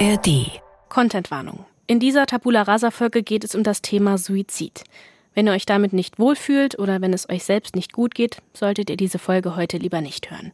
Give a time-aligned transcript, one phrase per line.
[0.00, 0.60] ARD.
[0.88, 1.66] Contentwarnung.
[1.86, 4.82] In dieser Tabula Rasa Folge geht es um das Thema Suizid.
[5.34, 8.90] Wenn ihr euch damit nicht wohlfühlt oder wenn es euch selbst nicht gut geht, solltet
[8.90, 10.52] ihr diese Folge heute lieber nicht hören.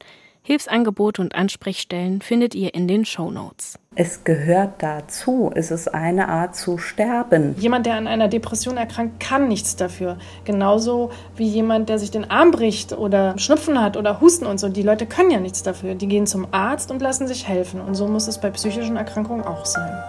[0.50, 3.78] Hilfsangebote und Ansprechstellen findet ihr in den Show Notes.
[3.94, 5.52] Es gehört dazu.
[5.54, 7.54] Es ist eine Art zu sterben.
[7.56, 10.18] Jemand, der an einer Depression erkrankt, kann nichts dafür.
[10.44, 14.68] Genauso wie jemand, der sich den Arm bricht oder Schnupfen hat oder Husten und so.
[14.68, 15.94] Die Leute können ja nichts dafür.
[15.94, 17.80] Die gehen zum Arzt und lassen sich helfen.
[17.80, 20.02] Und so muss es bei psychischen Erkrankungen auch sein.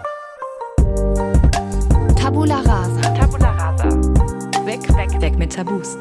[2.20, 3.00] Tabula rasa.
[3.14, 3.90] Tabula rasa.
[4.66, 5.96] Weg, weg, weg mit Tabus.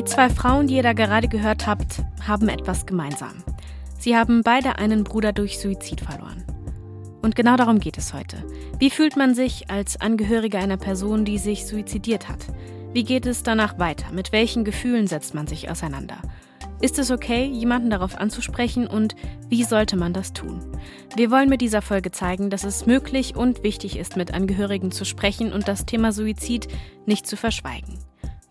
[0.00, 3.44] Die zwei Frauen, die ihr da gerade gehört habt, haben etwas gemeinsam.
[3.98, 6.42] Sie haben beide einen Bruder durch Suizid verloren.
[7.20, 8.42] Und genau darum geht es heute.
[8.78, 12.46] Wie fühlt man sich als Angehöriger einer Person, die sich suizidiert hat?
[12.94, 14.10] Wie geht es danach weiter?
[14.10, 16.16] Mit welchen Gefühlen setzt man sich auseinander?
[16.80, 19.16] Ist es okay, jemanden darauf anzusprechen und
[19.50, 20.62] wie sollte man das tun?
[21.14, 25.04] Wir wollen mit dieser Folge zeigen, dass es möglich und wichtig ist, mit Angehörigen zu
[25.04, 26.68] sprechen und das Thema Suizid
[27.04, 27.98] nicht zu verschweigen.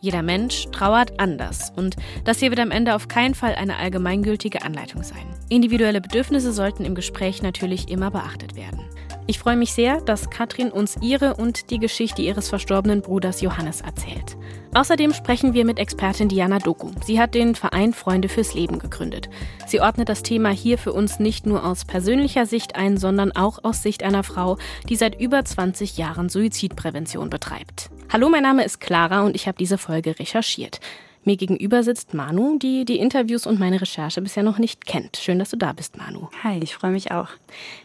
[0.02, 4.62] Jeder Mensch trauert anders und das hier wird am Ende auf keinen Fall eine allgemeingültige
[4.62, 5.26] Anleitung sein.
[5.50, 8.80] Individuelle Bedürfnisse sollten im Gespräch natürlich immer beachtet werden.
[9.28, 13.82] Ich freue mich sehr, dass Katrin uns ihre und die Geschichte ihres verstorbenen Bruders Johannes
[13.82, 14.38] erzählt.
[14.74, 16.90] Außerdem sprechen wir mit Expertin Diana Doku.
[17.06, 19.30] Sie hat den Verein Freunde fürs Leben gegründet.
[19.68, 23.64] Sie ordnet das Thema hier für uns nicht nur aus persönlicher Sicht ein, sondern auch
[23.64, 27.92] aus Sicht einer Frau, die seit über 20 Jahren Suizidprävention betreibt.
[28.12, 30.80] Hallo, mein Name ist Clara und ich habe diese Folge recherchiert.
[31.26, 35.18] Mir gegenüber sitzt Manu, die die Interviews und meine Recherche bisher noch nicht kennt.
[35.18, 36.28] Schön, dass du da bist, Manu.
[36.44, 37.28] Hi, ich freue mich auch.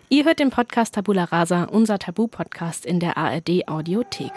[0.08, 4.32] Ihr hört den Podcast Tabula Rasa, unser Tabu-Podcast in der ARD Audiothek.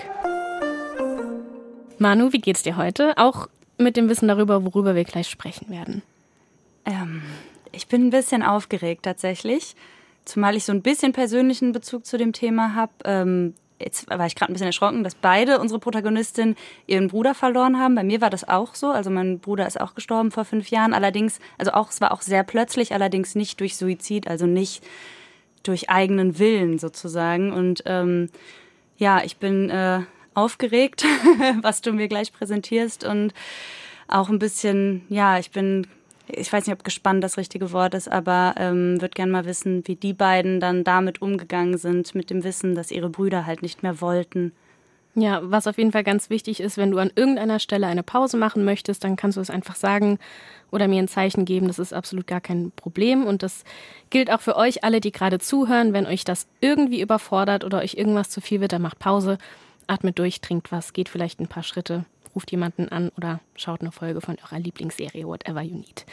[1.99, 3.17] Manu, wie geht's dir heute?
[3.17, 6.01] Auch mit dem Wissen darüber, worüber wir gleich sprechen werden.
[6.83, 7.21] Ähm,
[7.71, 9.73] ich bin ein bisschen aufgeregt tatsächlich,
[10.25, 12.91] zumal ich so ein bisschen persönlichen Bezug zu dem Thema habe.
[13.05, 16.55] Ähm, jetzt war ich gerade ein bisschen erschrocken, dass beide unsere Protagonistinnen
[16.87, 17.95] ihren Bruder verloren haben.
[17.95, 18.87] Bei mir war das auch so.
[18.87, 20.93] Also mein Bruder ist auch gestorben vor fünf Jahren.
[20.93, 24.83] Allerdings, also auch, es war auch sehr plötzlich, allerdings nicht durch Suizid, also nicht
[25.63, 27.51] durch eigenen Willen sozusagen.
[27.51, 28.29] Und ähm,
[28.97, 30.01] ja, ich bin äh,
[30.33, 31.05] aufgeregt,
[31.61, 33.33] was du mir gleich präsentierst und
[34.07, 35.87] auch ein bisschen, ja, ich bin
[36.27, 39.87] ich weiß nicht, ob gespannt das richtige Wort ist, aber ähm, würde gerne mal wissen,
[39.87, 43.83] wie die beiden dann damit umgegangen sind, mit dem Wissen, dass ihre Brüder halt nicht
[43.83, 44.51] mehr wollten.
[45.15, 48.37] Ja, was auf jeden Fall ganz wichtig ist, wenn du an irgendeiner Stelle eine Pause
[48.37, 50.19] machen möchtest, dann kannst du es einfach sagen
[50.69, 51.67] oder mir ein Zeichen geben.
[51.67, 53.25] Das ist absolut gar kein Problem.
[53.25, 53.63] Und das
[54.11, 55.91] gilt auch für euch alle, die gerade zuhören.
[55.91, 59.39] Wenn euch das irgendwie überfordert oder euch irgendwas zu viel wird, dann macht Pause,
[59.87, 62.05] atmet durch, trinkt was, geht vielleicht ein paar Schritte
[62.37, 66.05] ruft jemanden an oder schaut eine Folge von eurer Lieblingsserie, whatever you need.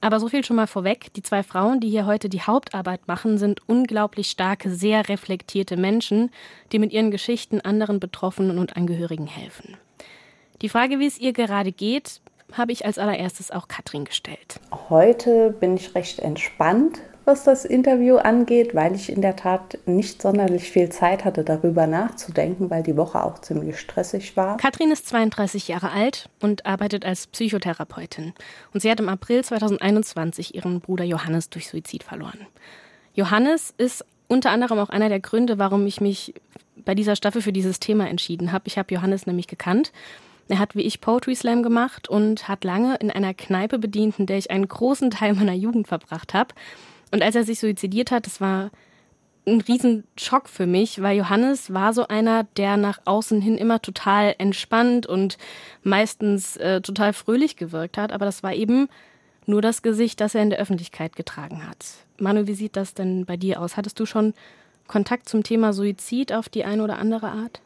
[0.00, 1.12] Aber so viel schon mal vorweg.
[1.14, 6.30] Die zwei Frauen, die hier heute die Hauptarbeit machen, sind unglaublich starke, sehr reflektierte Menschen,
[6.70, 9.76] die mit ihren Geschichten anderen Betroffenen und Angehörigen helfen.
[10.62, 12.20] Die Frage, wie es ihr gerade geht,
[12.52, 14.60] habe ich als allererstes auch Katrin gestellt.
[14.88, 20.22] Heute bin ich recht entspannt, was das Interview angeht, weil ich in der Tat nicht
[20.22, 24.56] sonderlich viel Zeit hatte, darüber nachzudenken, weil die Woche auch ziemlich stressig war.
[24.56, 28.32] Katrin ist 32 Jahre alt und arbeitet als Psychotherapeutin.
[28.72, 32.46] Und sie hat im April 2021 ihren Bruder Johannes durch Suizid verloren.
[33.12, 36.32] Johannes ist unter anderem auch einer der Gründe, warum ich mich
[36.76, 38.64] bei dieser Staffel für dieses Thema entschieden habe.
[38.68, 39.92] Ich habe Johannes nämlich gekannt.
[40.48, 44.24] Er hat wie ich Poetry Slam gemacht und hat lange in einer Kneipe bedient, in
[44.24, 46.54] der ich einen großen Teil meiner Jugend verbracht habe.
[47.10, 48.70] Und als er sich suizidiert hat, das war
[49.46, 54.34] ein Riesenschock für mich, weil Johannes war so einer, der nach außen hin immer total
[54.38, 55.38] entspannt und
[55.82, 58.12] meistens äh, total fröhlich gewirkt hat.
[58.12, 58.88] Aber das war eben
[59.46, 61.86] nur das Gesicht, das er in der Öffentlichkeit getragen hat.
[62.18, 63.76] Manu, wie sieht das denn bei dir aus?
[63.76, 64.34] Hattest du schon
[64.86, 67.60] Kontakt zum Thema Suizid auf die eine oder andere Art?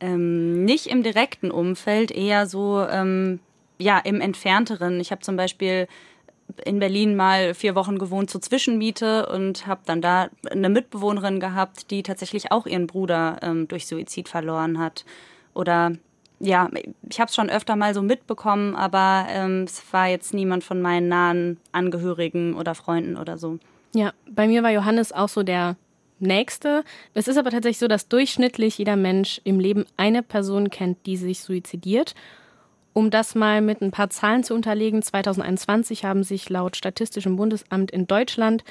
[0.00, 3.40] Ähm, nicht im direkten Umfeld, eher so ähm,
[3.78, 5.00] ja im entfernteren.
[5.00, 5.88] Ich habe zum Beispiel
[6.64, 11.90] in Berlin mal vier Wochen gewohnt zur Zwischenmiete und habe dann da eine Mitbewohnerin gehabt,
[11.90, 15.04] die tatsächlich auch ihren Bruder ähm, durch Suizid verloren hat.
[15.54, 15.92] Oder
[16.40, 16.68] ja,
[17.08, 20.80] ich habe es schon öfter mal so mitbekommen, aber ähm, es war jetzt niemand von
[20.80, 23.58] meinen nahen Angehörigen oder Freunden oder so.
[23.94, 25.76] Ja, bei mir war Johannes auch so der
[26.20, 26.84] Nächste.
[27.14, 31.16] Es ist aber tatsächlich so, dass durchschnittlich jeder Mensch im Leben eine Person kennt, die
[31.16, 32.14] sich suizidiert.
[32.98, 37.92] Um das mal mit ein paar Zahlen zu unterlegen, 2021 haben sich laut Statistischem Bundesamt
[37.92, 38.64] in Deutschland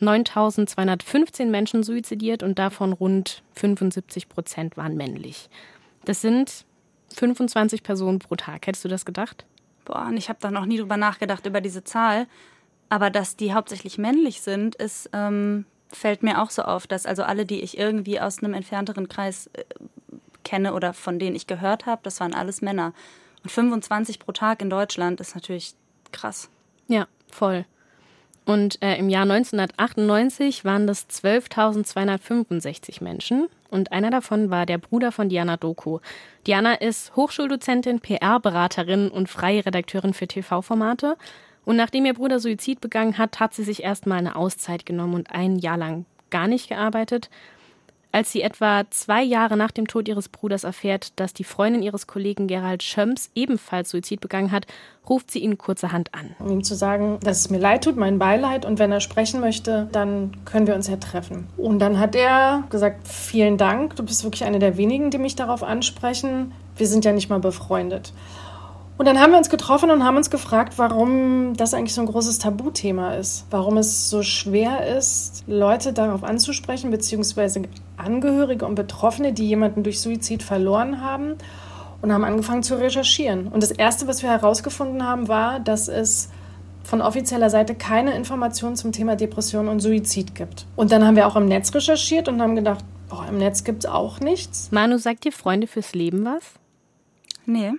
[0.00, 5.48] 9.215 Menschen suizidiert und davon rund 75 Prozent waren männlich.
[6.04, 6.64] Das sind
[7.14, 8.66] 25 Personen pro Tag.
[8.66, 9.46] Hättest du das gedacht?
[9.84, 12.26] Boah, und ich habe da noch nie drüber nachgedacht, über diese Zahl.
[12.88, 17.22] Aber dass die hauptsächlich männlich sind, ist ähm, fällt mir auch so auf, dass also
[17.22, 19.62] alle, die ich irgendwie aus einem entfernteren Kreis äh,
[20.42, 22.92] kenne oder von denen ich gehört habe, das waren alles Männer.
[23.42, 25.74] Und 25 pro Tag in Deutschland ist natürlich
[26.12, 26.50] krass.
[26.88, 27.64] Ja, voll.
[28.44, 33.48] Und äh, im Jahr 1998 waren das 12.265 Menschen.
[33.70, 35.98] Und einer davon war der Bruder von Diana Doku.
[36.46, 41.18] Diana ist Hochschuldozentin, PR-Beraterin und freie Redakteurin für TV-Formate.
[41.66, 45.30] Und nachdem ihr Bruder Suizid begangen hat, hat sie sich erstmal eine Auszeit genommen und
[45.30, 47.28] ein Jahr lang gar nicht gearbeitet.
[48.10, 52.06] Als sie etwa zwei Jahre nach dem Tod ihres Bruders erfährt, dass die Freundin ihres
[52.06, 54.66] Kollegen Gerald Schöms ebenfalls Suizid begangen hat,
[55.08, 56.34] ruft sie ihn kurzerhand an.
[56.38, 59.40] Um ihm zu sagen, dass es mir leid tut, mein Beileid, und wenn er sprechen
[59.40, 61.48] möchte, dann können wir uns ja treffen.
[61.58, 65.36] Und dann hat er gesagt, vielen Dank, du bist wirklich eine der wenigen, die mich
[65.36, 66.52] darauf ansprechen.
[66.76, 68.12] Wir sind ja nicht mal befreundet.
[68.98, 72.08] Und dann haben wir uns getroffen und haben uns gefragt, warum das eigentlich so ein
[72.08, 73.46] großes Tabuthema ist.
[73.48, 77.62] Warum es so schwer ist, Leute darauf anzusprechen, beziehungsweise
[77.96, 81.36] Angehörige und Betroffene, die jemanden durch Suizid verloren haben.
[82.00, 83.48] Und haben angefangen zu recherchieren.
[83.48, 86.28] Und das Erste, was wir herausgefunden haben, war, dass es
[86.84, 90.66] von offizieller Seite keine Informationen zum Thema Depression und Suizid gibt.
[90.76, 93.84] Und dann haben wir auch im Netz recherchiert und haben gedacht, oh, im Netz gibt
[93.84, 94.70] es auch nichts.
[94.70, 96.42] Manu, sagt dir Freunde fürs Leben was?
[97.46, 97.72] Nee.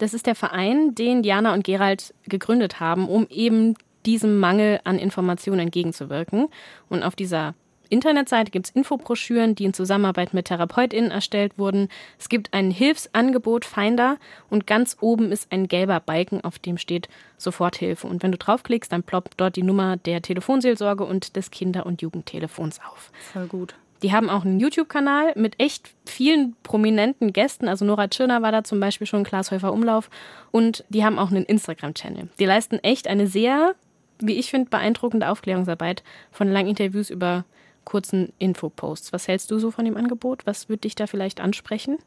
[0.00, 3.74] Das ist der Verein, den Diana und Gerald gegründet haben, um eben
[4.06, 6.48] diesem Mangel an Informationen entgegenzuwirken.
[6.88, 7.54] Und auf dieser
[7.90, 11.88] Internetseite gibt es Infobroschüren, die in Zusammenarbeit mit TherapeutInnen erstellt wurden.
[12.18, 14.16] Es gibt ein Hilfsangebot Finder
[14.48, 18.06] und ganz oben ist ein gelber Balken, auf dem steht Soforthilfe.
[18.06, 22.00] Und wenn du draufklickst, dann ploppt dort die Nummer der Telefonseelsorge und des Kinder- und
[22.00, 23.12] Jugendtelefons auf.
[23.34, 23.74] Voll gut.
[24.02, 27.68] Die haben auch einen YouTube-Kanal mit echt vielen prominenten Gästen.
[27.68, 30.08] Also Nora Tschirner war da zum Beispiel schon, Klaas Häufer Umlauf.
[30.50, 32.28] Und die haben auch einen Instagram-Channel.
[32.38, 33.74] Die leisten echt eine sehr,
[34.18, 37.44] wie ich finde, beeindruckende Aufklärungsarbeit von langen Interviews über
[37.84, 39.12] kurzen Infoposts.
[39.12, 40.46] Was hältst du so von dem Angebot?
[40.46, 41.98] Was würde dich da vielleicht ansprechen?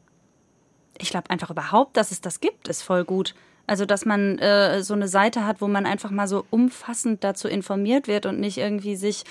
[0.98, 3.34] Ich glaube einfach überhaupt, dass es das gibt, ist voll gut.
[3.66, 7.48] Also, dass man äh, so eine Seite hat, wo man einfach mal so umfassend dazu
[7.48, 9.24] informiert wird und nicht irgendwie sich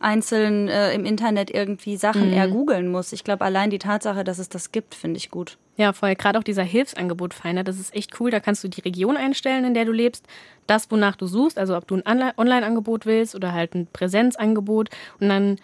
[0.00, 2.36] einzeln äh, im Internet irgendwie Sachen mhm.
[2.36, 3.12] ergoogeln muss.
[3.12, 5.56] Ich glaube, allein die Tatsache, dass es das gibt, finde ich gut.
[5.76, 6.14] Ja, voll.
[6.16, 8.30] Gerade auch dieser Hilfsangebot Finder, das ist echt cool.
[8.30, 10.26] Da kannst du die Region einstellen, in der du lebst,
[10.66, 14.90] das, wonach du suchst, also ob du ein Online-Angebot willst oder halt ein Präsenzangebot.
[15.20, 15.56] Und dann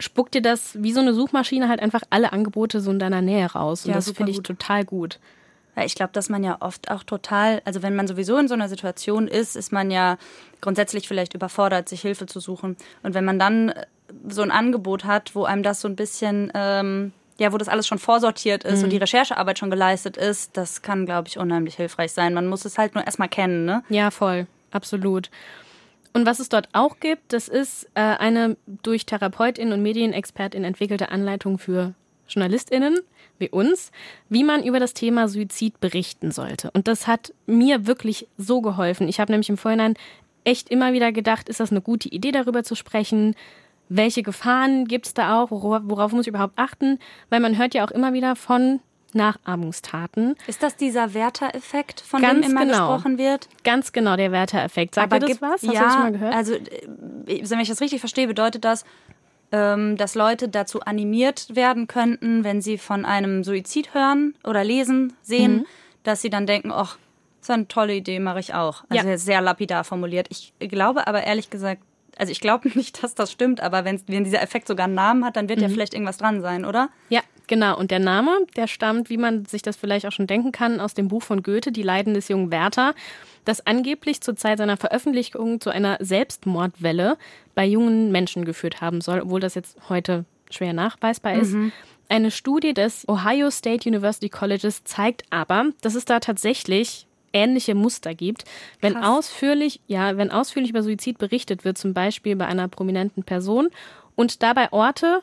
[0.00, 3.46] spuckt dir das wie so eine Suchmaschine halt einfach alle Angebote so in deiner Nähe
[3.46, 3.84] raus.
[3.84, 5.18] Und ja, das finde ich total gut.
[5.74, 8.54] Weil ich glaube, dass man ja oft auch total, also wenn man sowieso in so
[8.54, 10.18] einer Situation ist, ist man ja
[10.60, 12.76] grundsätzlich vielleicht überfordert, sich Hilfe zu suchen.
[13.02, 13.86] Und wenn man dann äh,
[14.28, 17.86] so ein Angebot hat, wo einem das so ein bisschen, ähm, ja, wo das alles
[17.86, 18.84] schon vorsortiert ist mhm.
[18.84, 22.34] und die Recherchearbeit schon geleistet ist, das kann, glaube ich, unheimlich hilfreich sein.
[22.34, 23.82] Man muss es halt nur erstmal kennen, ne?
[23.88, 25.30] Ja, voll, absolut.
[26.12, 31.08] Und was es dort auch gibt, das ist äh, eine durch TherapeutInnen und MedienexpertInnen entwickelte
[31.08, 31.94] Anleitung für
[32.28, 33.00] JournalistInnen
[33.38, 33.90] wie uns,
[34.28, 36.70] wie man über das Thema Suizid berichten sollte.
[36.72, 39.08] Und das hat mir wirklich so geholfen.
[39.08, 39.94] Ich habe nämlich im Vorhinein
[40.44, 43.34] echt immer wieder gedacht, ist das eine gute Idee, darüber zu sprechen?
[43.88, 45.50] Welche Gefahren gibt es da auch?
[45.50, 46.98] Worauf muss ich überhaupt achten?
[47.28, 48.80] Weil man hört ja auch immer wieder von
[49.14, 50.36] Nachahmungstaten.
[50.46, 52.88] Ist das dieser Werter-Effekt, von Ganz dem immer genau.
[52.88, 53.48] gesprochen wird?
[53.62, 54.96] Ganz genau, der Werter-Effekt.
[54.96, 55.62] Sagt Aber das was?
[55.62, 56.34] Hast ja, du das schon mal gehört?
[56.34, 56.60] Also, äh,
[57.26, 58.84] wenn ich das richtig verstehe, bedeutet das,
[59.50, 65.58] dass Leute dazu animiert werden könnten, wenn sie von einem Suizid hören oder lesen, sehen,
[65.58, 65.66] mhm.
[66.02, 66.98] dass sie dann denken, ach,
[67.38, 68.84] das ist eine tolle Idee, mache ich auch.
[68.88, 69.16] Also ja.
[69.18, 70.26] sehr lapidar formuliert.
[70.30, 71.82] Ich glaube aber ehrlich gesagt,
[72.16, 75.24] also ich glaube nicht, dass das stimmt, aber wenn, wenn dieser Effekt sogar einen Namen
[75.24, 75.64] hat, dann wird mhm.
[75.64, 76.88] ja vielleicht irgendwas dran sein, oder?
[77.08, 77.78] Ja, genau.
[77.78, 80.94] Und der Name, der stammt, wie man sich das vielleicht auch schon denken kann, aus
[80.94, 82.94] dem Buch von Goethe, Die Leiden des jungen Werther
[83.44, 87.16] das angeblich zur Zeit seiner Veröffentlichung zu einer Selbstmordwelle
[87.54, 91.52] bei jungen Menschen geführt haben soll, obwohl das jetzt heute schwer nachweisbar ist.
[91.52, 91.72] Mhm.
[92.08, 98.14] Eine Studie des Ohio State University Colleges zeigt aber, dass es da tatsächlich ähnliche Muster
[98.14, 98.44] gibt.
[98.80, 103.68] Wenn ausführlich, ja, wenn ausführlich über Suizid berichtet wird, zum Beispiel bei einer prominenten Person
[104.14, 105.22] und dabei Orte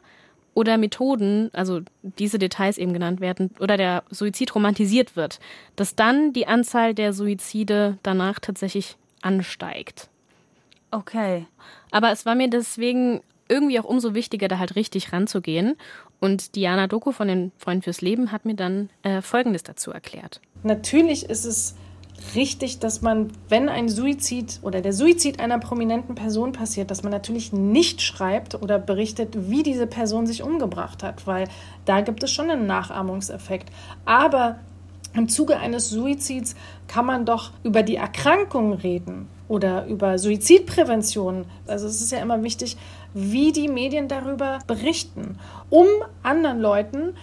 [0.54, 5.40] oder Methoden, also diese Details eben genannt werden, oder der Suizid romantisiert wird,
[5.76, 10.10] dass dann die Anzahl der Suizide danach tatsächlich ansteigt.
[10.92, 11.46] Okay.
[11.90, 15.76] Aber es war mir deswegen irgendwie auch umso wichtiger, da halt richtig ranzugehen.
[16.20, 20.40] Und Diana Doku von den Freunden fürs Leben hat mir dann äh, Folgendes dazu erklärt.
[20.64, 21.76] Natürlich ist es
[22.36, 27.12] richtig, dass man, wenn ein Suizid oder der Suizid einer prominenten Person passiert, dass man
[27.12, 31.48] natürlich nicht schreibt oder berichtet, wie diese Person sich umgebracht hat, weil
[31.86, 33.72] da gibt es schon einen Nachahmungseffekt.
[34.06, 34.60] Aber
[35.14, 36.56] im Zuge eines Suizids
[36.88, 41.46] kann man doch über die Erkrankung reden oder über Suizidprävention.
[41.68, 42.78] Also es ist ja immer wichtig,
[43.14, 45.38] wie die Medien darüber berichten,
[45.70, 45.88] um
[46.24, 47.14] anderen Leuten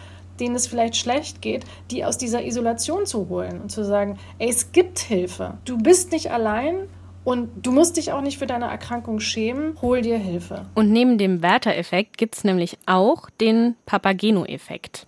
[0.41, 4.49] denen es vielleicht schlecht geht, die aus dieser Isolation zu holen und zu sagen, ey,
[4.49, 5.59] es gibt Hilfe.
[5.65, 6.89] Du bist nicht allein
[7.25, 9.77] und du musst dich auch nicht für deine Erkrankung schämen.
[9.83, 10.67] Hol dir Hilfe.
[10.75, 15.07] Und neben dem Werther-Effekt gibt es nämlich auch den Papageno-Effekt.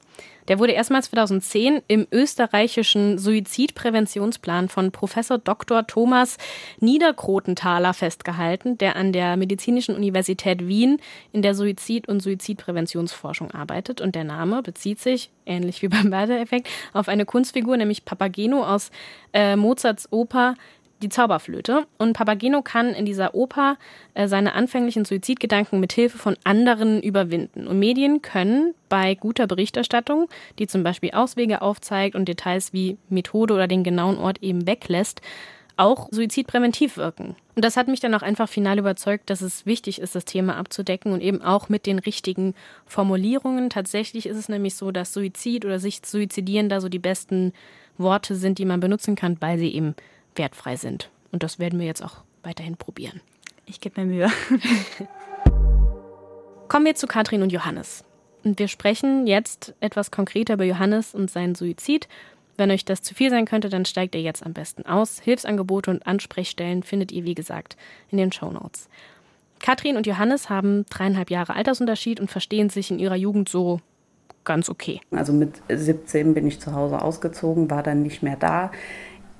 [0.50, 5.86] Der wurde erstmals 2010 im österreichischen Suizidpräventionsplan von Professor Dr.
[5.86, 6.38] Thomas
[6.80, 14.00] Niederkrotenthaler festgehalten, der an der Medizinischen Universität Wien in der Suizid- und Suizidpräventionsforschung arbeitet.
[14.00, 18.90] Und der Name bezieht sich, ähnlich wie beim Werder-Effekt, auf eine Kunstfigur, nämlich Papageno aus
[19.32, 20.56] äh, Mozarts Oper
[21.02, 21.86] die Zauberflöte.
[21.98, 23.76] Und Papageno kann in dieser Oper
[24.14, 27.66] äh, seine anfänglichen Suizidgedanken mit Hilfe von anderen überwinden.
[27.66, 30.28] Und Medien können bei guter Berichterstattung,
[30.58, 35.20] die zum Beispiel Auswege aufzeigt und Details wie Methode oder den genauen Ort eben weglässt,
[35.76, 37.36] auch suizidpräventiv wirken.
[37.56, 40.56] Und das hat mich dann auch einfach final überzeugt, dass es wichtig ist, das Thema
[40.56, 42.54] abzudecken und eben auch mit den richtigen
[42.84, 43.70] Formulierungen.
[43.70, 47.52] Tatsächlich ist es nämlich so, dass Suizid oder sich suizidieren da so die besten
[47.96, 49.94] Worte sind, die man benutzen kann, weil sie eben
[50.36, 51.10] wertfrei sind.
[51.32, 53.20] Und das werden wir jetzt auch weiterhin probieren.
[53.66, 54.28] Ich gebe mir Mühe.
[56.68, 58.04] Kommen wir zu Katrin und Johannes.
[58.44, 62.08] Und wir sprechen jetzt etwas konkreter über Johannes und seinen Suizid.
[62.56, 65.20] Wenn euch das zu viel sein könnte, dann steigt ihr jetzt am besten aus.
[65.20, 67.76] Hilfsangebote und Ansprechstellen findet ihr, wie gesagt,
[68.10, 68.88] in den Show Notes.
[69.60, 73.80] Katrin und Johannes haben dreieinhalb Jahre Altersunterschied und verstehen sich in ihrer Jugend so
[74.44, 75.00] ganz okay.
[75.10, 78.72] Also mit 17 bin ich zu Hause ausgezogen, war dann nicht mehr da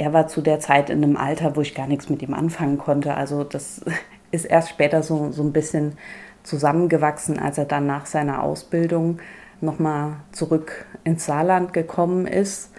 [0.01, 2.79] er war zu der Zeit in einem Alter, wo ich gar nichts mit ihm anfangen
[2.79, 3.15] konnte.
[3.15, 3.85] Also das
[4.31, 5.99] ist erst später so, so ein bisschen
[6.43, 9.19] zusammengewachsen, als er dann nach seiner Ausbildung
[9.61, 12.73] nochmal zurück ins Saarland gekommen ist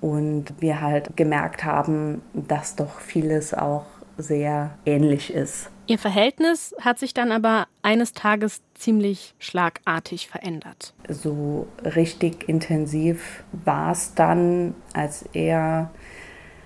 [0.00, 3.86] und wir halt gemerkt haben, dass doch vieles auch
[4.16, 5.70] sehr ähnlich ist.
[5.86, 10.92] Ihr Verhältnis hat sich dann aber eines Tages ziemlich schlagartig verändert.
[11.08, 15.90] So richtig intensiv war es dann, als er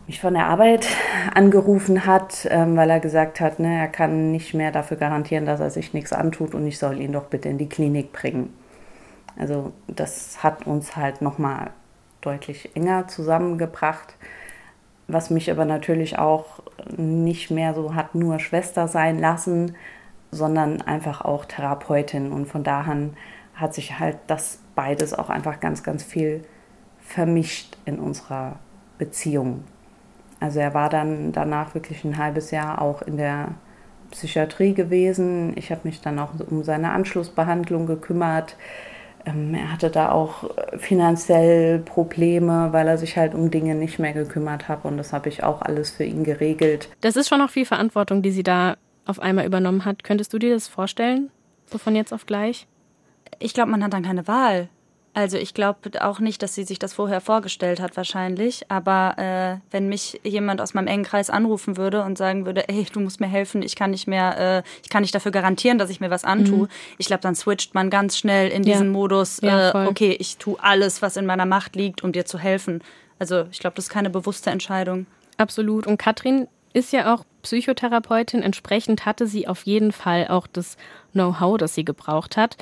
[0.07, 0.87] mich von der Arbeit
[1.35, 5.61] angerufen hat, ähm, weil er gesagt hat, ne, er kann nicht mehr dafür garantieren, dass
[5.61, 8.53] er sich nichts antut und ich soll ihn doch bitte in die Klinik bringen.
[9.39, 11.71] Also das hat uns halt nochmal
[12.21, 14.15] deutlich enger zusammengebracht,
[15.09, 16.63] was mich aber natürlich auch
[16.97, 19.75] nicht mehr so hat nur Schwester sein lassen,
[20.31, 22.33] sondern einfach auch Therapeutin.
[22.33, 23.11] Und von daher
[23.55, 26.43] hat sich halt das beides auch einfach ganz, ganz viel
[27.01, 28.59] vermischt in unserer
[28.99, 29.65] Beziehung.
[30.43, 33.55] Also er war dann danach wirklich ein halbes Jahr auch in der
[34.11, 35.53] Psychiatrie gewesen.
[35.57, 38.57] Ich habe mich dann auch um seine Anschlussbehandlung gekümmert.
[39.25, 44.15] Ähm, er hatte da auch finanziell Probleme, weil er sich halt um Dinge nicht mehr
[44.15, 46.89] gekümmert hat und das habe ich auch alles für ihn geregelt.
[47.03, 48.75] Das ist schon noch viel Verantwortung, die sie da
[49.07, 50.03] auf einmal übernommen hat.
[50.03, 51.31] Könntest du dir das vorstellen,
[51.67, 52.67] so von jetzt auf gleich?
[53.39, 54.69] Ich glaube, man hat dann keine Wahl.
[55.15, 58.71] Also ich glaube auch nicht, dass sie sich das vorher vorgestellt hat wahrscheinlich.
[58.71, 62.87] Aber äh, wenn mich jemand aus meinem engen Kreis anrufen würde und sagen würde, ey,
[62.91, 65.91] du musst mir helfen, ich kann nicht mehr, äh, ich kann nicht dafür garantieren, dass
[65.91, 66.65] ich mir was antue.
[66.65, 66.69] Mhm.
[66.97, 68.93] Ich glaube, dann switcht man ganz schnell in diesen ja.
[68.93, 72.39] Modus, ja, äh, okay, ich tue alles, was in meiner Macht liegt, um dir zu
[72.39, 72.83] helfen.
[73.19, 75.07] Also ich glaube, das ist keine bewusste Entscheidung.
[75.37, 75.87] Absolut.
[75.87, 78.43] Und Katrin ist ja auch Psychotherapeutin.
[78.43, 80.79] Entsprechend hatte sie auf jeden Fall auch das
[81.13, 82.57] Know-how, das sie gebraucht hat.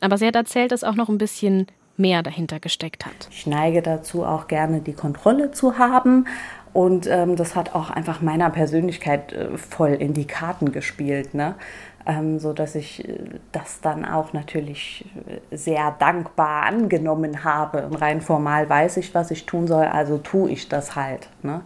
[0.00, 3.28] Aber sie hat erzählt, dass auch noch ein bisschen mehr dahinter gesteckt hat.
[3.30, 6.26] Ich neige dazu, auch gerne die Kontrolle zu haben.
[6.72, 11.32] Und ähm, das hat auch einfach meiner Persönlichkeit äh, voll in die Karten gespielt.
[11.32, 11.54] Ne?
[12.04, 13.18] Ähm, so ich äh,
[13.52, 15.04] das dann auch natürlich
[15.50, 17.86] äh, sehr dankbar angenommen habe.
[17.86, 21.28] Und rein formal weiß ich, was ich tun soll, also tue ich das halt.
[21.42, 21.62] Ne?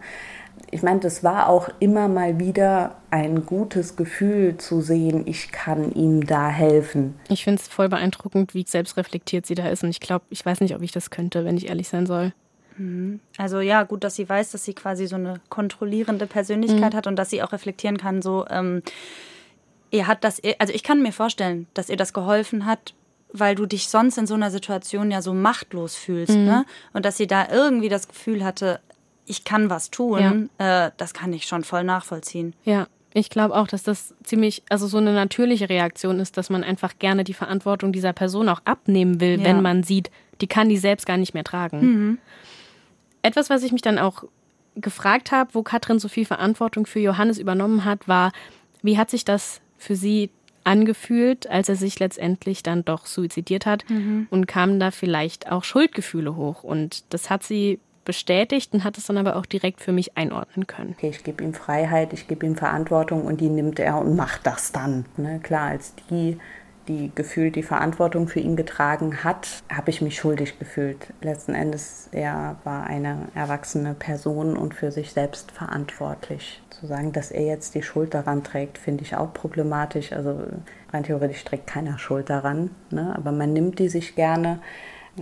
[0.71, 5.91] Ich meine, das war auch immer mal wieder ein gutes Gefühl zu sehen, ich kann
[5.93, 7.15] ihm da helfen.
[7.29, 9.83] Ich finde es voll beeindruckend, wie selbstreflektiert sie da ist.
[9.83, 12.33] Und ich glaube, ich weiß nicht, ob ich das könnte, wenn ich ehrlich sein soll.
[12.77, 13.19] Mhm.
[13.37, 16.97] Also ja, gut, dass sie weiß, dass sie quasi so eine kontrollierende Persönlichkeit mhm.
[16.97, 18.81] hat und dass sie auch reflektieren kann, so ähm,
[19.91, 22.93] ihr hat das, also ich kann mir vorstellen, dass ihr das geholfen hat,
[23.31, 26.45] weil du dich sonst in so einer Situation ja so machtlos fühlst, mhm.
[26.45, 26.65] ne?
[26.93, 28.79] Und dass sie da irgendwie das Gefühl hatte,
[29.29, 30.87] ich kann was tun, ja.
[30.87, 32.53] äh, das kann ich schon voll nachvollziehen.
[32.65, 32.87] Ja.
[33.13, 36.99] Ich glaube auch, dass das ziemlich, also so eine natürliche Reaktion ist, dass man einfach
[36.99, 39.45] gerne die Verantwortung dieser Person auch abnehmen will, ja.
[39.45, 41.79] wenn man sieht, die kann die selbst gar nicht mehr tragen.
[41.81, 42.17] Mhm.
[43.23, 44.25] Etwas, was ich mich dann auch
[44.75, 48.31] gefragt habe, wo Katrin so viel Verantwortung für Johannes übernommen hat, war,
[48.81, 50.29] wie hat sich das für sie
[50.63, 54.27] angefühlt, als er sich letztendlich dann doch suizidiert hat mhm.
[54.29, 59.05] und kamen da vielleicht auch Schuldgefühle hoch und das hat sie bestätigt und hat es
[59.05, 60.95] dann aber auch direkt für mich einordnen können.
[60.97, 64.47] Okay, ich gebe ihm Freiheit, ich gebe ihm Verantwortung und die nimmt er und macht
[64.47, 65.05] das dann.
[65.15, 65.39] Ne?
[65.43, 66.39] Klar, als die
[66.87, 71.13] die gefühlt die Verantwortung für ihn getragen hat, habe ich mich schuldig gefühlt.
[71.21, 76.63] Letzten Endes, er war eine erwachsene Person und für sich selbst verantwortlich.
[76.71, 80.13] Zu sagen, dass er jetzt die Schuld daran trägt, finde ich auch problematisch.
[80.13, 80.47] Also
[80.91, 83.13] rein theoretisch trägt keiner Schuld daran, ne?
[83.15, 84.59] aber man nimmt die sich gerne,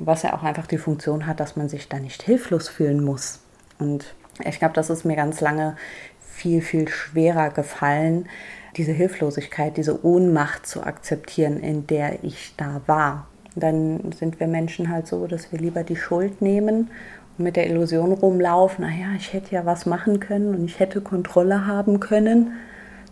[0.05, 3.39] was ja auch einfach die Funktion hat, dass man sich da nicht hilflos fühlen muss.
[3.79, 5.75] Und ich glaube, das ist mir ganz lange
[6.19, 8.27] viel, viel schwerer gefallen,
[8.75, 13.27] diese Hilflosigkeit, diese Ohnmacht zu akzeptieren, in der ich da war.
[13.55, 16.91] Dann sind wir Menschen halt so, dass wir lieber die Schuld nehmen
[17.37, 21.01] und mit der Illusion rumlaufen, naja, ich hätte ja was machen können und ich hätte
[21.01, 22.53] Kontrolle haben können,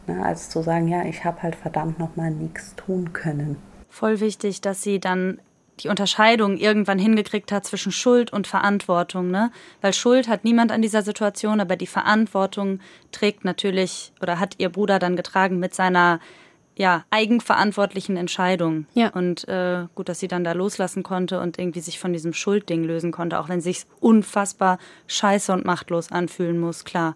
[0.06, 3.58] ne, als zu sagen, ja, ich habe halt verdammt nochmal nichts tun können.
[3.90, 5.40] Voll wichtig, dass sie dann
[5.82, 9.52] die Unterscheidung irgendwann hingekriegt hat zwischen Schuld und Verantwortung, ne?
[9.82, 12.80] Weil Schuld hat niemand an dieser Situation, aber die Verantwortung
[13.12, 16.20] trägt natürlich oder hat ihr Bruder dann getragen mit seiner
[16.78, 18.86] ja, eigenverantwortlichen Entscheidung.
[18.94, 19.10] Ja.
[19.10, 22.84] Und äh, gut, dass sie dann da loslassen konnte und irgendwie sich von diesem Schuldding
[22.84, 24.78] lösen konnte, auch wenn sich unfassbar
[25.08, 27.16] scheiße und machtlos anfühlen muss, klar.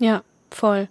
[0.00, 0.88] Ja, voll.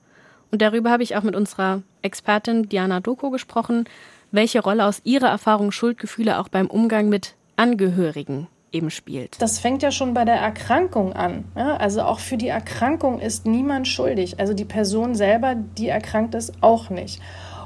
[0.51, 3.85] Und darüber habe ich auch mit unserer Expertin Diana Doko gesprochen
[4.33, 9.41] welche Rolle aus Ihrer Erfahrung Schuldgefühle auch beim Umgang mit Angehörigen eben spielt.
[9.41, 11.45] Das fängt ja schon bei der Erkrankung an.
[11.55, 11.77] Ja?
[11.77, 14.39] Also auch für die Erkrankung ist niemand schuldig.
[14.39, 17.21] Also die Person selber, die erkrankt ist, auch nicht.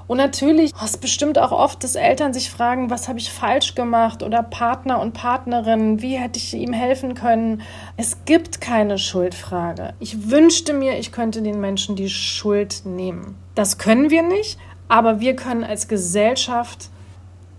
[0.08, 4.24] Und natürlich ist bestimmt auch oft, dass Eltern sich fragen, was habe ich falsch gemacht
[4.24, 7.62] oder Partner und Partnerin, wie hätte ich ihm helfen können.
[7.98, 9.94] Es gibt keine Schuldfrage.
[10.00, 13.36] Ich wünschte mir, ich könnte den Menschen die Schuld nehmen.
[13.54, 14.58] Das können wir nicht,
[14.88, 16.90] aber wir können als Gesellschaft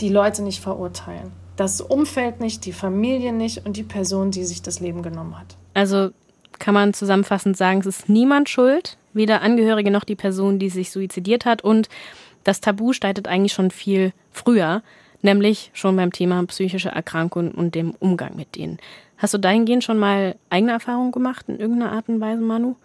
[0.00, 1.32] die Leute nicht verurteilen.
[1.56, 5.56] Das Umfeld nicht, die Familie nicht und die Person, die sich das Leben genommen hat.
[5.74, 6.10] Also
[6.58, 10.90] kann man zusammenfassend sagen, es ist niemand schuld, weder Angehörige noch die Person, die sich
[10.90, 11.62] suizidiert hat.
[11.62, 11.88] Und
[12.44, 14.82] das Tabu startet eigentlich schon viel früher,
[15.22, 18.78] nämlich schon beim Thema psychische Erkrankungen und dem Umgang mit denen.
[19.16, 22.76] Hast du dahingehend schon mal eigene Erfahrungen gemacht in irgendeiner Art und Weise, Manu?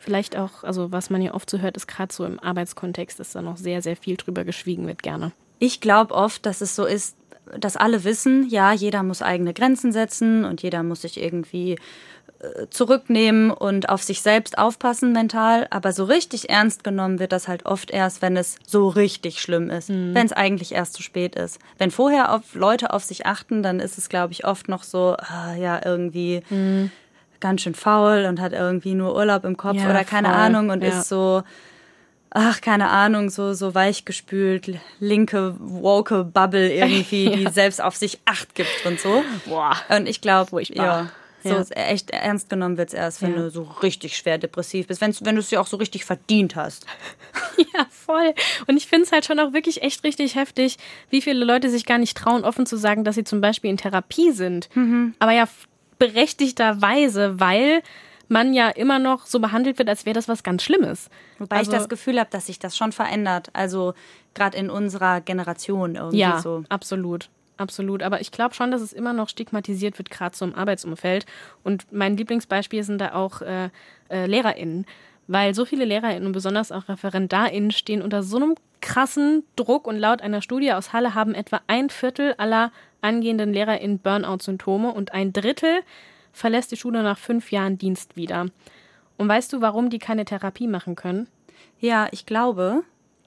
[0.00, 3.32] Vielleicht auch, also was man ja oft so hört, ist gerade so im Arbeitskontext, dass
[3.32, 5.32] da noch sehr, sehr viel drüber geschwiegen wird, gerne.
[5.58, 7.16] Ich glaube oft, dass es so ist,
[7.58, 11.76] dass alle wissen, ja, jeder muss eigene Grenzen setzen und jeder muss sich irgendwie
[12.40, 17.48] äh, zurücknehmen und auf sich selbst aufpassen mental, aber so richtig ernst genommen wird das
[17.48, 20.14] halt oft erst, wenn es so richtig schlimm ist, mhm.
[20.14, 21.58] wenn es eigentlich erst zu spät ist.
[21.78, 25.16] Wenn vorher auf Leute auf sich achten, dann ist es glaube ich oft noch so,
[25.18, 26.92] ah, ja, irgendwie mhm
[27.40, 30.36] ganz schön faul und hat irgendwie nur Urlaub im Kopf ja, oder keine voll.
[30.36, 30.90] Ahnung und ja.
[30.90, 31.42] ist so,
[32.30, 37.36] ach, keine Ahnung, so, so weichgespült, linke, woke Bubble irgendwie, ja.
[37.36, 39.22] die selbst auf sich Acht gibt und so.
[39.46, 39.76] Boah.
[39.88, 41.08] Und ich glaube, ja.
[41.44, 41.62] So ja.
[41.70, 43.38] echt ernst genommen wird es erst, wenn ja.
[43.38, 46.56] du so richtig schwer depressiv bist, wenn, wenn du es ja auch so richtig verdient
[46.56, 46.84] hast.
[47.74, 48.34] ja, voll.
[48.66, 50.78] Und ich finde es halt schon auch wirklich echt richtig heftig,
[51.10, 53.76] wie viele Leute sich gar nicht trauen, offen zu sagen, dass sie zum Beispiel in
[53.76, 54.68] Therapie sind.
[54.74, 55.14] Mhm.
[55.20, 55.46] Aber ja,
[55.98, 57.82] berechtigterweise, weil
[58.28, 61.08] man ja immer noch so behandelt wird, als wäre das was ganz Schlimmes.
[61.38, 63.48] Wobei also, ich das Gefühl habe, dass sich das schon verändert.
[63.54, 63.94] Also
[64.34, 66.64] gerade in unserer Generation irgendwie ja, so.
[66.68, 67.30] Absolut.
[67.56, 68.02] Absolut.
[68.02, 71.26] Aber ich glaube schon, dass es immer noch stigmatisiert wird, gerade so im Arbeitsumfeld.
[71.64, 73.70] Und mein Lieblingsbeispiel sind da auch äh,
[74.10, 74.86] äh, LehrerInnen.
[75.26, 79.96] Weil so viele LehrerInnen und besonders auch ReferendarInnen stehen unter so einem krassen Druck und
[79.96, 85.32] laut einer Studie aus Halle haben etwa ein Viertel aller angehenden LehrerInnen Burnout-Symptome und ein
[85.32, 85.80] Drittel
[86.32, 88.46] verlässt die Schule nach fünf Jahren Dienst wieder.
[89.16, 91.28] Und weißt du, warum die keine Therapie machen können?
[91.80, 92.82] Ja, ich glaube,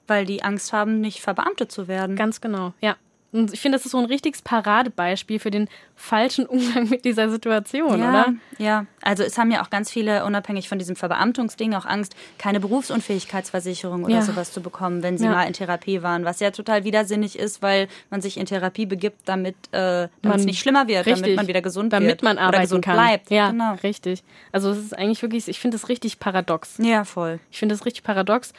[0.06, 2.16] weil die Angst haben, nicht verbeamtet zu werden.
[2.16, 2.96] Ganz genau, ja.
[3.32, 7.30] Und ich finde, das ist so ein richtiges Paradebeispiel für den falschen Umgang mit dieser
[7.30, 8.34] Situation, ja, oder?
[8.58, 12.60] Ja, also es haben ja auch ganz viele, unabhängig von diesem Verbeamtungsding, auch Angst, keine
[12.60, 14.22] Berufsunfähigkeitsversicherung oder ja.
[14.22, 15.32] sowas zu bekommen, wenn sie ja.
[15.32, 16.26] mal in Therapie waren.
[16.26, 20.60] Was ja total widersinnig ist, weil man sich in Therapie begibt, damit äh, es nicht
[20.60, 22.22] schlimmer wird, richtig, damit man wieder gesund damit wird.
[22.22, 22.96] Damit man arbeiten oder gesund kann.
[22.96, 23.30] bleibt.
[23.30, 23.74] Ja, genau.
[23.82, 24.22] richtig.
[24.52, 26.76] Also es ist eigentlich wirklich, ich finde das richtig paradox.
[26.78, 27.40] Ja, voll.
[27.50, 28.52] Ich finde das richtig paradox.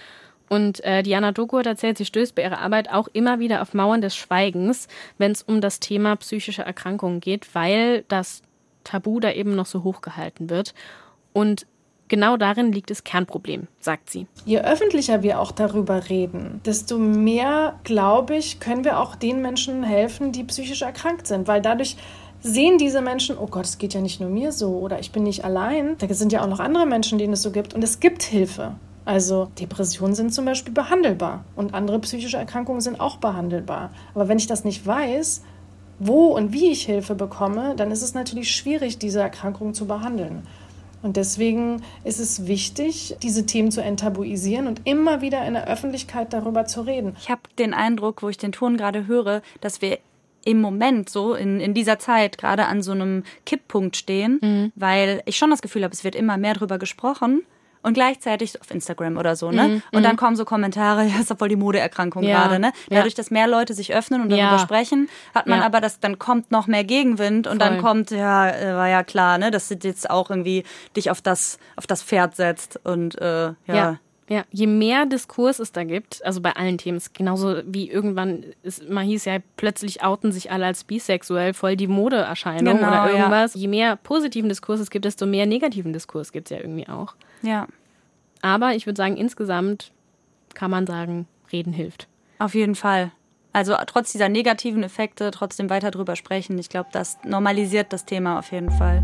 [0.49, 3.73] Und äh, Diana Doku hat erzählt, sie stößt bei ihrer Arbeit auch immer wieder auf
[3.73, 8.41] Mauern des Schweigens, wenn es um das Thema psychische Erkrankungen geht, weil das
[8.83, 10.73] Tabu da eben noch so hoch gehalten wird.
[11.31, 11.65] Und
[12.07, 14.27] genau darin liegt das Kernproblem, sagt sie.
[14.45, 19.83] Je öffentlicher wir auch darüber reden, desto mehr, glaube ich, können wir auch den Menschen
[19.83, 21.97] helfen, die psychisch erkrankt sind, weil dadurch
[22.41, 25.23] sehen diese Menschen, oh Gott, es geht ja nicht nur mir so oder ich bin
[25.23, 25.97] nicht allein.
[25.97, 28.75] Da sind ja auch noch andere Menschen, denen es so gibt und es gibt Hilfe.
[29.05, 33.91] Also Depressionen sind zum Beispiel behandelbar und andere psychische Erkrankungen sind auch behandelbar.
[34.13, 35.43] Aber wenn ich das nicht weiß,
[35.99, 40.43] wo und wie ich Hilfe bekomme, dann ist es natürlich schwierig, diese Erkrankungen zu behandeln.
[41.01, 46.31] Und deswegen ist es wichtig, diese Themen zu enttabuisieren und immer wieder in der Öffentlichkeit
[46.31, 47.17] darüber zu reden.
[47.19, 49.99] Ich habe den Eindruck, wo ich den Ton gerade höre, dass wir
[50.45, 54.71] im Moment so in, in dieser Zeit gerade an so einem Kipppunkt stehen, mhm.
[54.75, 57.43] weil ich schon das Gefühl habe, es wird immer mehr darüber gesprochen
[57.83, 59.67] und gleichzeitig auf Instagram oder so, ne?
[59.67, 59.83] Mhm.
[59.91, 60.17] Und dann mhm.
[60.17, 62.41] kommen so Kommentare, ja, ist doch voll die Modeerkrankung ja.
[62.41, 62.71] gerade, ne?
[62.89, 66.51] Dadurch, dass mehr Leute sich öffnen und darüber sprechen, hat man aber das, dann kommt
[66.51, 67.69] noch mehr Gegenwind und voll.
[67.69, 70.63] dann kommt, ja, äh, war ja klar, ne, dass du jetzt auch irgendwie
[70.95, 73.99] dich auf das, auf das Pferd setzt und äh, ja.
[74.29, 78.45] Ja, je mehr Diskurs es da gibt, also bei allen Themen, ist genauso wie irgendwann,
[78.63, 83.11] ist, man hieß ja, plötzlich outen sich alle als bisexuell, voll die Modeerscheinung genau, oder
[83.11, 83.53] irgendwas.
[83.53, 83.61] Ja.
[83.61, 87.15] Je mehr positiven Diskurs es gibt, desto mehr negativen Diskurs gibt es ja irgendwie auch.
[87.43, 87.67] Ja.
[88.41, 89.91] Aber ich würde sagen, insgesamt
[90.53, 92.07] kann man sagen, reden hilft.
[92.39, 93.11] Auf jeden Fall.
[93.51, 96.57] Also trotz dieser negativen Effekte trotzdem weiter drüber sprechen.
[96.57, 99.03] Ich glaube, das normalisiert das Thema auf jeden Fall.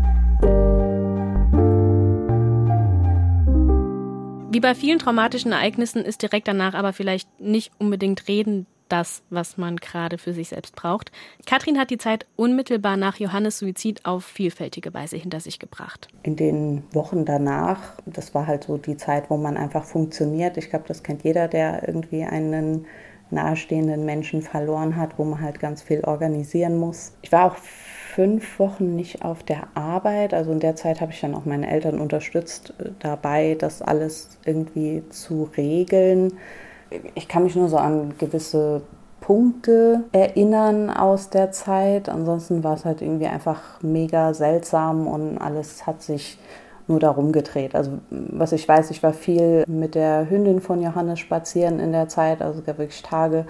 [4.52, 9.56] Wie bei vielen traumatischen Ereignissen ist direkt danach aber vielleicht nicht unbedingt Reden das, was
[9.56, 11.10] man gerade für sich selbst braucht.
[11.46, 16.08] Katrin hat die Zeit unmittelbar nach Johannes Suizid auf vielfältige Weise hinter sich gebracht.
[16.22, 20.56] In den Wochen danach, das war halt so die Zeit, wo man einfach funktioniert.
[20.56, 22.86] Ich glaube, das kennt jeder, der irgendwie einen
[23.30, 27.12] nahestehenden Menschen verloren hat, wo man halt ganz viel organisieren muss.
[27.22, 30.34] Ich war auch fünf Wochen nicht auf der Arbeit.
[30.34, 34.38] Also in der Zeit habe ich dann auch meine Eltern unterstützt äh, dabei, das alles
[34.44, 36.32] irgendwie zu regeln.
[37.14, 38.82] Ich kann mich nur so an gewisse
[39.20, 42.08] Punkte erinnern aus der Zeit.
[42.08, 46.38] Ansonsten war es halt irgendwie einfach mega seltsam und alles hat sich
[46.88, 47.74] nur darum gedreht.
[47.74, 52.08] Also was ich weiß, ich war viel mit der Hündin von Johannes spazieren in der
[52.08, 52.42] Zeit.
[52.42, 53.46] Also wirklich Tage,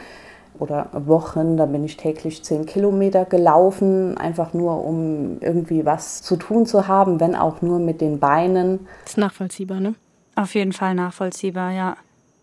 [0.61, 6.37] oder Wochen, da bin ich täglich zehn Kilometer gelaufen, einfach nur um irgendwie was zu
[6.37, 8.87] tun zu haben, wenn auch nur mit den Beinen.
[9.05, 9.95] Das ist nachvollziehbar, ne?
[10.37, 11.97] Auf jeden Fall nachvollziehbar, ja.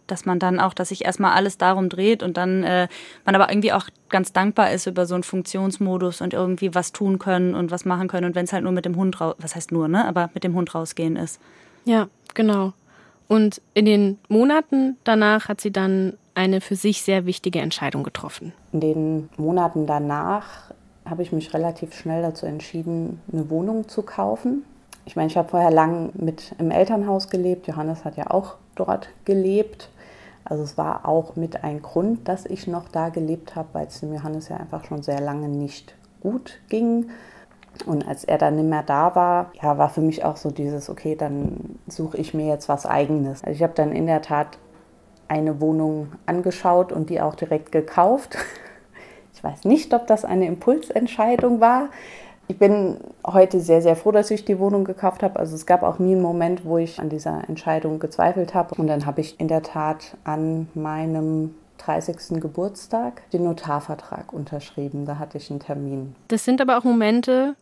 [0.07, 2.87] Dass man dann auch, dass sich erstmal alles darum dreht und dann äh,
[3.25, 7.19] man aber irgendwie auch ganz dankbar ist über so einen Funktionsmodus und irgendwie was tun
[7.19, 8.25] können und was machen können.
[8.25, 10.07] Und wenn es halt nur mit dem Hund raus, was heißt nur, ne?
[10.07, 11.39] Aber mit dem Hund rausgehen ist.
[11.85, 12.73] Ja, genau.
[13.27, 18.53] Und in den Monaten danach hat sie dann eine für sich sehr wichtige Entscheidung getroffen.
[18.71, 20.71] In den Monaten danach
[21.05, 24.63] habe ich mich relativ schnell dazu entschieden, eine Wohnung zu kaufen.
[25.05, 27.67] Ich meine, ich habe vorher lang mit im Elternhaus gelebt.
[27.67, 29.89] Johannes hat ja auch dort gelebt.
[30.49, 33.99] Also es war auch mit ein Grund, dass ich noch da gelebt habe, weil es
[33.99, 37.10] dem Johannes ja einfach schon sehr lange nicht gut ging.
[37.86, 40.89] Und als er dann nicht mehr da war, ja, war für mich auch so dieses,
[40.89, 43.43] okay, dann suche ich mir jetzt was eigenes.
[43.43, 44.57] Also ich habe dann in der Tat
[45.27, 48.38] eine Wohnung angeschaut und die auch direkt gekauft.
[49.33, 51.89] Ich weiß nicht, ob das eine Impulsentscheidung war.
[52.49, 55.38] Ich bin heute sehr, sehr froh, dass ich die Wohnung gekauft habe.
[55.38, 58.75] Also es gab auch nie einen Moment, wo ich an dieser Entscheidung gezweifelt habe.
[58.75, 62.41] Und dann habe ich in der Tat an meinem 30.
[62.41, 65.05] Geburtstag den Notarvertrag unterschrieben.
[65.05, 66.15] Da hatte ich einen Termin.
[66.29, 67.55] Das sind aber auch Momente,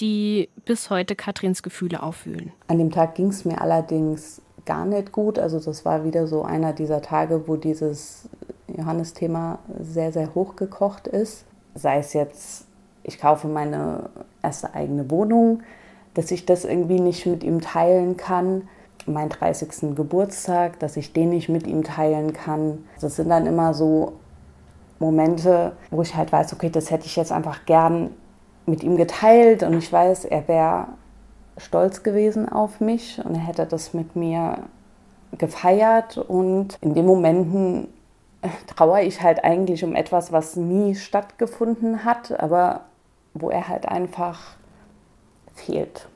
[0.00, 2.52] die bis heute Katrins Gefühle aufwühlen.
[2.66, 5.38] An dem Tag ging es mir allerdings gar nicht gut.
[5.38, 8.28] Also das war wieder so einer dieser Tage, wo dieses
[8.68, 11.44] Johannes-Thema sehr, sehr hochgekocht ist.
[11.74, 12.66] Sei es jetzt,
[13.08, 14.10] ich kaufe meine
[14.42, 15.62] erste eigene Wohnung,
[16.12, 18.68] dass ich das irgendwie nicht mit ihm teilen kann.
[19.06, 19.96] Mein 30.
[19.96, 22.84] Geburtstag, dass ich den nicht mit ihm teilen kann.
[23.00, 24.12] Das sind dann immer so
[24.98, 28.10] Momente, wo ich halt weiß, okay, das hätte ich jetzt einfach gern
[28.66, 30.88] mit ihm geteilt und ich weiß, er wäre
[31.56, 34.58] stolz gewesen auf mich und er hätte das mit mir
[35.38, 36.18] gefeiert.
[36.18, 37.88] Und in den Momenten
[38.76, 42.82] trauere ich halt eigentlich um etwas, was nie stattgefunden hat, aber
[43.40, 44.56] wo er halt einfach
[45.54, 46.08] fehlt.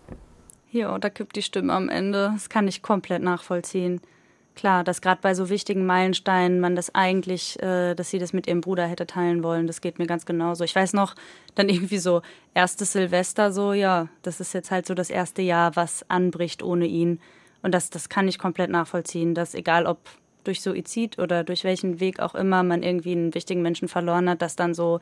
[0.70, 2.30] Ja, da kippt die Stimme am Ende.
[2.34, 4.00] Das kann ich komplett nachvollziehen
[4.54, 8.46] klar, dass gerade bei so wichtigen Meilensteinen man das eigentlich, äh, dass sie das mit
[8.46, 9.66] ihrem Bruder hätte teilen wollen.
[9.66, 10.64] Das geht mir ganz genauso.
[10.64, 11.14] Ich weiß noch,
[11.54, 12.22] dann irgendwie so
[12.54, 16.86] erstes Silvester, so, ja, das ist jetzt halt so das erste Jahr, was anbricht ohne
[16.86, 17.20] ihn.
[17.62, 19.98] Und das, das kann ich komplett nachvollziehen, dass egal ob
[20.44, 24.42] durch Suizid oder durch welchen Weg auch immer man irgendwie einen wichtigen Menschen verloren hat,
[24.42, 24.98] dass dann so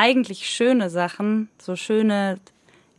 [0.00, 2.38] eigentlich schöne Sachen, so schöne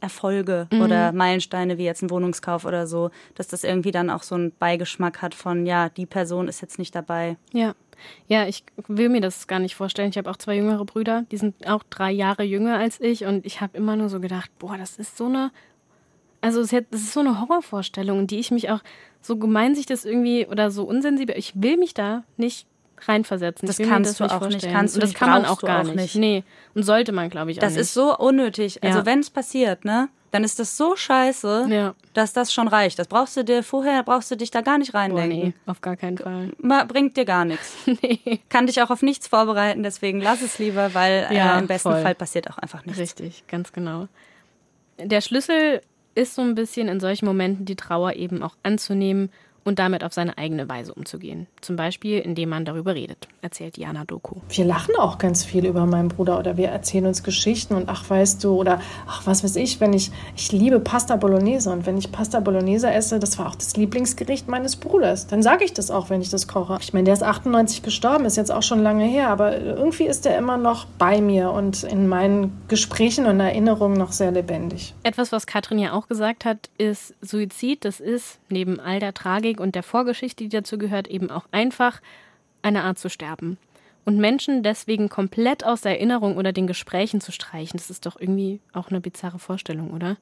[0.02, 0.82] Erfolge mhm.
[0.82, 4.52] oder Meilensteine wie jetzt ein Wohnungskauf oder so, dass das irgendwie dann auch so einen
[4.52, 7.38] Beigeschmack hat von, ja, die Person ist jetzt nicht dabei.
[7.54, 7.74] Ja.
[8.28, 10.10] Ja, ich will mir das gar nicht vorstellen.
[10.10, 13.46] Ich habe auch zwei jüngere Brüder, die sind auch drei Jahre jünger als ich und
[13.46, 15.52] ich habe immer nur so gedacht, boah, das ist so eine,
[16.42, 18.82] also das ist so eine Horrorvorstellung, die ich mich auch,
[19.22, 22.68] so gemein sich das irgendwie oder so unsensibel, ich will mich da nicht
[23.08, 23.68] reinversetzen.
[23.68, 24.70] Das kannst das du auch nicht.
[24.70, 25.96] Kannst und das kann man auch gar auch nicht.
[25.96, 26.16] nicht.
[26.16, 26.44] Nee.
[26.74, 27.80] Und sollte man, glaube ich, auch das nicht.
[27.82, 28.84] Das ist so unnötig.
[28.84, 29.06] Also ja.
[29.06, 30.10] wenn es passiert, ne?
[30.32, 31.94] dann ist das so scheiße, Ja.
[32.14, 32.98] dass das schon reicht.
[32.98, 35.40] Das brauchst du dir vorher, brauchst du dich da gar nicht Boah, reindenken.
[35.50, 36.52] nee, auf gar keinen Fall.
[36.88, 37.76] Bringt dir gar nichts.
[38.02, 38.40] nee.
[38.50, 41.92] Kann dich auch auf nichts vorbereiten, deswegen lass es lieber, weil Ja, äh, im besten
[41.92, 42.02] voll.
[42.02, 43.00] Fall passiert auch einfach nichts.
[43.00, 44.08] Richtig, ganz genau.
[44.98, 45.82] Der Schlüssel
[46.16, 49.32] ist so ein bisschen in solchen Momenten die Trauer eben auch anzunehmen
[49.63, 51.47] und damit auf seine eigene Weise umzugehen.
[51.62, 54.38] Zum Beispiel, indem man darüber redet, erzählt Diana Doku.
[54.50, 58.10] Wir lachen auch ganz viel über meinen Bruder oder wir erzählen uns Geschichten und ach,
[58.10, 61.97] weißt du, oder ach, was weiß ich, wenn ich, ich liebe Pasta Bolognese und wenn
[61.97, 65.91] ich Pasta Bolognese esse, das war auch das Lieblingsgericht meines Bruders, dann sage ich das
[65.91, 66.78] auch, wenn ich das koche.
[66.82, 70.26] Ich meine, der ist 98 gestorben, ist jetzt auch schon lange her, aber irgendwie ist
[70.26, 74.93] der immer noch bei mir und in meinen Gesprächen und Erinnerungen noch sehr lebendig.
[75.04, 77.86] Etwas, was Katrin ja auch gesagt hat, ist Suizid.
[77.86, 82.02] Das ist neben all der Tragik und der Vorgeschichte, die dazu gehört, eben auch einfach
[82.62, 83.58] eine Art zu sterben.
[84.04, 88.20] Und Menschen deswegen komplett aus der Erinnerung oder den Gesprächen zu streichen, das ist doch
[88.20, 90.18] irgendwie auch eine bizarre Vorstellung, oder?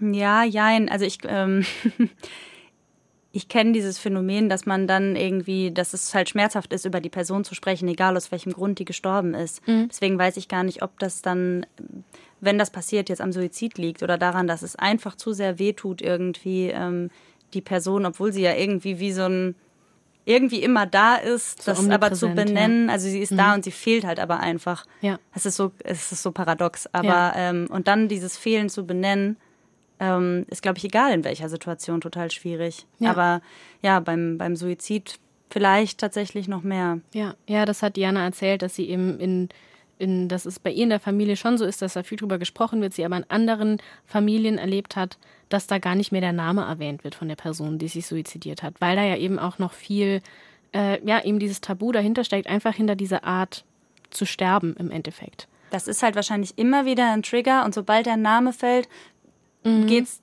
[0.00, 0.88] Ja, jein.
[0.88, 1.64] Also ich, ähm,
[3.32, 7.10] ich kenne dieses Phänomen, dass man dann irgendwie, dass es halt schmerzhaft ist, über die
[7.10, 9.60] Person zu sprechen, egal aus welchem Grund die gestorben ist.
[9.66, 11.66] Deswegen weiß ich gar nicht, ob das dann,
[12.40, 16.00] wenn das passiert, jetzt am Suizid liegt oder daran, dass es einfach zu sehr wehtut,
[16.00, 17.10] irgendwie ähm,
[17.54, 19.54] die Person, obwohl sie ja irgendwie wie so ein
[20.26, 22.44] irgendwie immer da ist, So das aber zu omnipräsent, ja.
[22.44, 22.90] benennen.
[22.90, 24.86] Also sie ist da und sie fehlt halt aber einfach.
[25.02, 25.18] Ja.
[25.34, 26.88] Es ist so, es ist so paradox.
[26.92, 27.32] Aber Ja.
[27.36, 29.36] ähm, und dann dieses Fehlen zu benennen,
[30.00, 32.86] ähm, ist, glaube ich, egal in welcher Situation total schwierig.
[33.00, 33.10] Ja.
[33.10, 33.42] Aber
[33.82, 35.18] ja, beim, beim Suizid
[35.50, 37.00] vielleicht tatsächlich noch mehr.
[37.12, 39.50] Ja, ja, das hat Diana erzählt, dass sie eben in,
[39.98, 42.38] in, dass es bei ihr in der Familie schon so ist, dass da viel drüber
[42.38, 46.32] gesprochen wird, sie aber in anderen Familien erlebt hat, dass da gar nicht mehr der
[46.32, 49.58] Name erwähnt wird von der Person, die sich suizidiert hat, weil da ja eben auch
[49.58, 50.20] noch viel,
[50.74, 53.64] äh, ja, eben dieses Tabu dahinter steckt, einfach hinter dieser Art
[54.10, 55.46] zu sterben im Endeffekt.
[55.70, 58.88] Das ist halt wahrscheinlich immer wieder ein Trigger und sobald der Name fällt,
[59.86, 60.20] geht's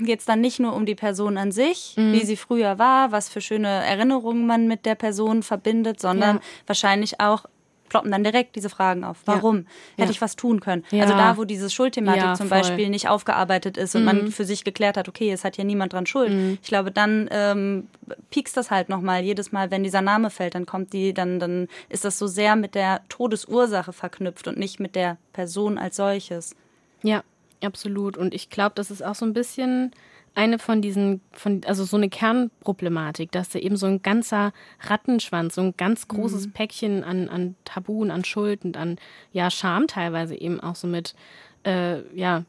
[0.00, 3.40] geht's dann nicht nur um die Person an sich, wie sie früher war, was für
[3.40, 6.42] schöne Erinnerungen man mit der Person verbindet, sondern Ja.
[6.66, 7.44] wahrscheinlich auch
[7.88, 9.18] ploppen dann direkt diese Fragen auf.
[9.24, 9.66] Warum?
[9.96, 10.10] Hätte Ja.
[10.10, 10.84] ich was tun können?
[10.90, 11.02] Ja.
[11.04, 12.58] Also da, wo diese Schuldthematik Ja, zum voll.
[12.58, 15.92] Beispiel nicht aufgearbeitet ist und man für sich geklärt hat, okay, es hat hier niemand
[15.92, 16.32] dran Schuld.
[16.62, 17.88] Ich glaube, dann ähm,
[18.30, 19.22] piekst das halt nochmal.
[19.22, 22.56] Jedes Mal, wenn dieser Name fällt, dann kommt die, dann, dann ist das so sehr
[22.56, 26.54] mit der Todesursache verknüpft und nicht mit der Person als solches.
[27.02, 27.22] Ja,
[27.62, 28.16] absolut.
[28.16, 29.92] Und ich glaube, das ist auch so ein bisschen
[30.36, 35.54] eine von diesen, von, also so eine Kernproblematik, dass da eben so ein ganzer Rattenschwanz,
[35.54, 38.98] so ein ganz großes Päckchen an, an Tabuen, an Schuld und an
[39.32, 41.14] ja, Scham teilweise eben auch so mit,
[41.64, 42.44] äh, ja,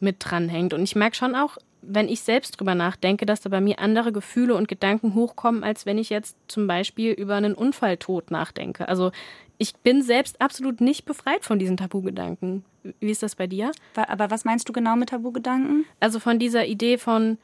[0.00, 0.74] mit dranhängt.
[0.74, 4.12] Und ich merke schon auch, wenn ich selbst drüber nachdenke, dass da bei mir andere
[4.12, 8.86] Gefühle und Gedanken hochkommen, als wenn ich jetzt zum Beispiel über einen Unfalltod nachdenke.
[8.86, 9.12] Also
[9.56, 12.64] ich bin selbst absolut nicht befreit von diesen Tabugedanken.
[12.82, 13.72] Wie ist das bei dir?
[13.94, 15.84] Aber was meinst du genau mit Tabugedanken?
[16.00, 17.38] Also von dieser Idee von,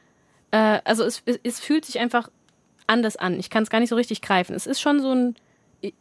[0.51, 2.29] äh, also es, es, es fühlt sich einfach
[2.87, 3.39] anders an.
[3.39, 4.55] Ich kann es gar nicht so richtig greifen.
[4.55, 5.35] Es ist schon so ein,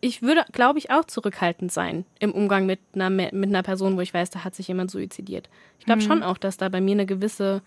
[0.01, 4.01] ich würde, glaube ich, auch zurückhaltend sein im Umgang mit einer, mit einer Person, wo
[4.01, 5.49] ich weiß, da hat sich jemand suizidiert.
[5.79, 7.63] Ich glaube schon auch, dass da bei mir eine gewisse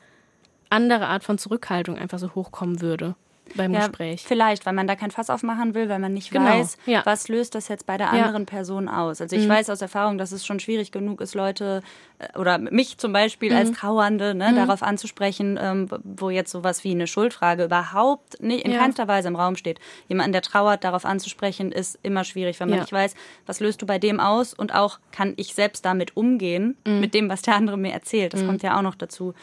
[0.69, 3.15] andere Art von Zurückhaltung einfach so hochkommen würde
[3.55, 4.23] beim Gespräch.
[4.27, 7.01] Vielleicht, weil man da kein Fass aufmachen will, weil man nicht Genau, weiß, ja.
[7.05, 8.13] was löst das jetzt bei der Ja.
[8.13, 8.19] Mhm.
[8.23, 9.21] anderen Person aus.
[9.21, 11.81] Also ich weiß aus Erfahrung, dass es schon schwierig genug ist, Leute
[12.19, 13.57] äh, oder mich zum Beispiel Mhm.
[13.57, 18.71] als Trauernde ne, darauf anzusprechen, ähm, wo jetzt sowas wie eine Schuldfrage überhaupt nicht in
[18.71, 18.79] Ja.
[18.79, 19.79] keinster Weise im Raum steht.
[20.07, 22.81] Jemanden, der trauert, darauf anzusprechen, ist immer schwierig, weil man Ja.
[22.83, 26.77] nicht weiß, was löst du bei dem aus und auch kann ich selbst damit umgehen,
[26.85, 26.99] Mhm.
[26.99, 28.33] mit dem, was der andere mir erzählt.
[28.33, 29.33] Das kommt ja auch noch dazu.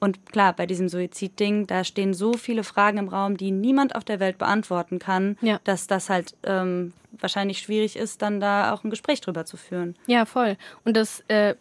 [0.00, 4.02] Und klar, bei diesem Suizidding, da stehen so viele Fragen im Raum, die niemand auf
[4.04, 5.60] der Welt beantworten kann, Ja.
[5.64, 9.94] dass das halt ähm, wahrscheinlich schwierig ist, dann da auch ein Gespräch drüber zu führen.
[10.06, 10.56] Ja, voll.
[10.86, 11.54] Und das äh,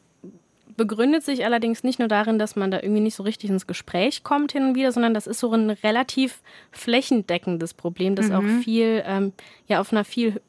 [0.78, 4.24] begründet sich allerdings nicht nur darin, dass man da irgendwie nicht so richtig ins Gespräch
[4.24, 9.04] kommt hin und wieder, sondern das ist so ein relativ flächendeckendes Problem, das auch viel,
[9.06, 9.34] ähm,
[9.68, 10.40] ja, auf einer viel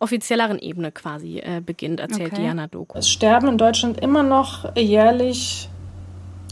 [0.00, 2.42] offizielleren Ebene quasi äh, beginnt, erzählt Okay.
[2.42, 2.98] Diana Doku.
[2.98, 5.68] Es sterben in Deutschland immer noch jährlich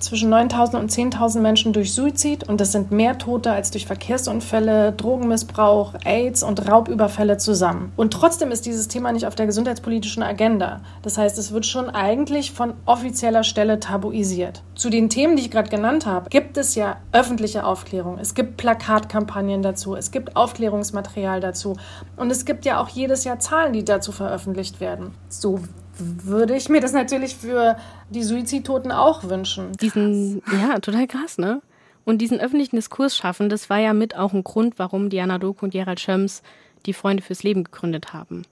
[0.00, 4.92] zwischen 9.000 und 10.000 Menschen durch Suizid und das sind mehr Tote als durch Verkehrsunfälle,
[4.92, 7.92] Drogenmissbrauch, AIDS und Raubüberfälle zusammen.
[7.96, 10.80] Und trotzdem ist dieses Thema nicht auf der gesundheitspolitischen Agenda.
[11.02, 14.62] Das heißt, es wird schon eigentlich von offizieller Stelle tabuisiert.
[14.74, 18.18] Zu den Themen, die ich gerade genannt habe, gibt es ja öffentliche Aufklärung.
[18.18, 21.76] Es gibt Plakatkampagnen dazu, es gibt Aufklärungsmaterial dazu
[22.16, 25.14] und es gibt ja auch jedes Jahr Zahlen, die dazu veröffentlicht werden.
[25.28, 25.60] So
[26.00, 27.76] würde ich mir das natürlich für
[28.10, 29.72] die Suizidtoten auch wünschen.
[29.72, 31.62] Diesen, ja, total krass, ne?
[32.04, 35.66] Und diesen öffentlichen Diskurs schaffen, das war ja mit auch ein Grund, warum Diana Doku
[35.66, 36.42] und Gerald Schöms
[36.86, 38.42] die Freunde fürs Leben gegründet haben.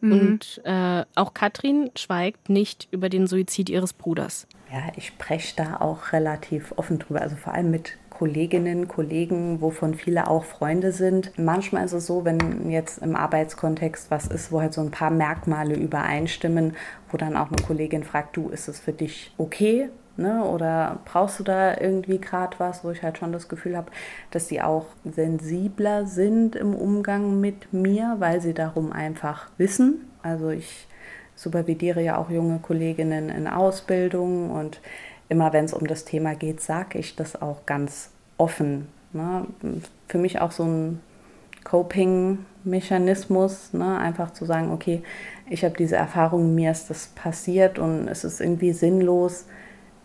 [0.00, 0.12] Mhm.
[0.12, 4.46] Und äh, auch Katrin schweigt nicht über den Suizid ihres Bruders.
[4.72, 9.94] Ja, ich spreche da auch relativ offen drüber, also vor allem mit Kolleginnen, Kollegen, wovon
[9.94, 11.38] viele auch Freunde sind.
[11.38, 15.10] Manchmal ist es so, wenn jetzt im Arbeitskontext was ist, wo halt so ein paar
[15.10, 16.74] Merkmale übereinstimmen,
[17.10, 19.88] wo dann auch eine Kollegin fragt, du, ist es für dich okay?
[20.16, 20.42] Ne?
[20.42, 23.92] Oder brauchst du da irgendwie gerade was, wo ich halt schon das Gefühl habe,
[24.32, 30.10] dass sie auch sensibler sind im Umgang mit mir, weil sie darum einfach wissen.
[30.24, 30.88] Also ich
[31.36, 34.80] supervidiere ja auch junge Kolleginnen in Ausbildung und
[35.28, 38.88] immer wenn es um das Thema geht, sage ich das auch ganz offen.
[39.12, 39.46] Ne?
[40.08, 41.00] Für mich auch so ein
[41.64, 43.98] Coping-Mechanismus, ne?
[43.98, 45.02] einfach zu sagen, okay,
[45.48, 49.46] ich habe diese Erfahrung, mir ist das passiert und es ist irgendwie sinnlos,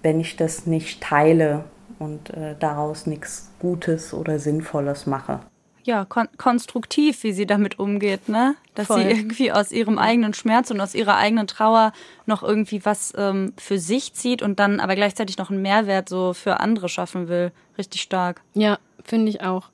[0.02, 1.64] wenn ich das nicht teile
[2.00, 5.40] und äh, daraus nichts Gutes oder Sinnvolles mache.
[5.84, 8.56] Ja, kon konstruktiv, wie sie damit umgeht, ne?
[8.74, 9.04] Dass Voll.
[9.04, 11.92] sie irgendwie aus ihrem eigenen Schmerz und aus ihrer eigenen Trauer
[12.26, 16.34] noch irgendwie was ähm, für sich zieht und dann aber gleichzeitig noch einen Mehrwert so
[16.34, 17.52] für andere schaffen will.
[17.78, 18.42] Richtig stark.
[18.54, 19.70] Ja, finde ich auch.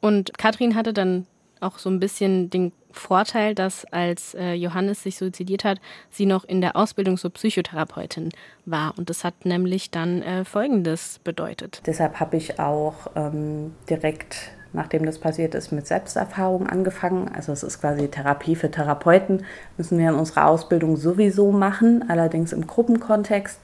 [0.00, 1.26] Und Katrin hatte dann
[1.60, 5.78] auch so ein bisschen den Vorteil, dass als äh, Johannes sich suizidiert hat,
[6.10, 8.30] sie noch in der Ausbildung zur Psychotherapeutin
[8.66, 8.94] war.
[8.96, 11.82] Und das hat nämlich dann äh, Folgendes bedeutet.
[11.86, 17.30] Deshalb habe ich auch ähm, direkt, nachdem das passiert ist, mit Selbsterfahrung angefangen.
[17.34, 19.44] Also es ist quasi Therapie für Therapeuten,
[19.76, 23.60] müssen wir in unserer Ausbildung sowieso machen, allerdings im Gruppenkontext.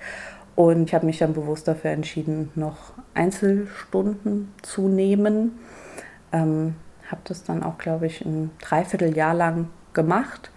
[0.55, 5.59] Und ich habe mich dann bewusst dafür entschieden, noch Einzelstunden zu nehmen.
[6.33, 6.75] Ähm,
[7.11, 10.51] habe das dann auch, glaube ich, ein Dreivierteljahr lang gemacht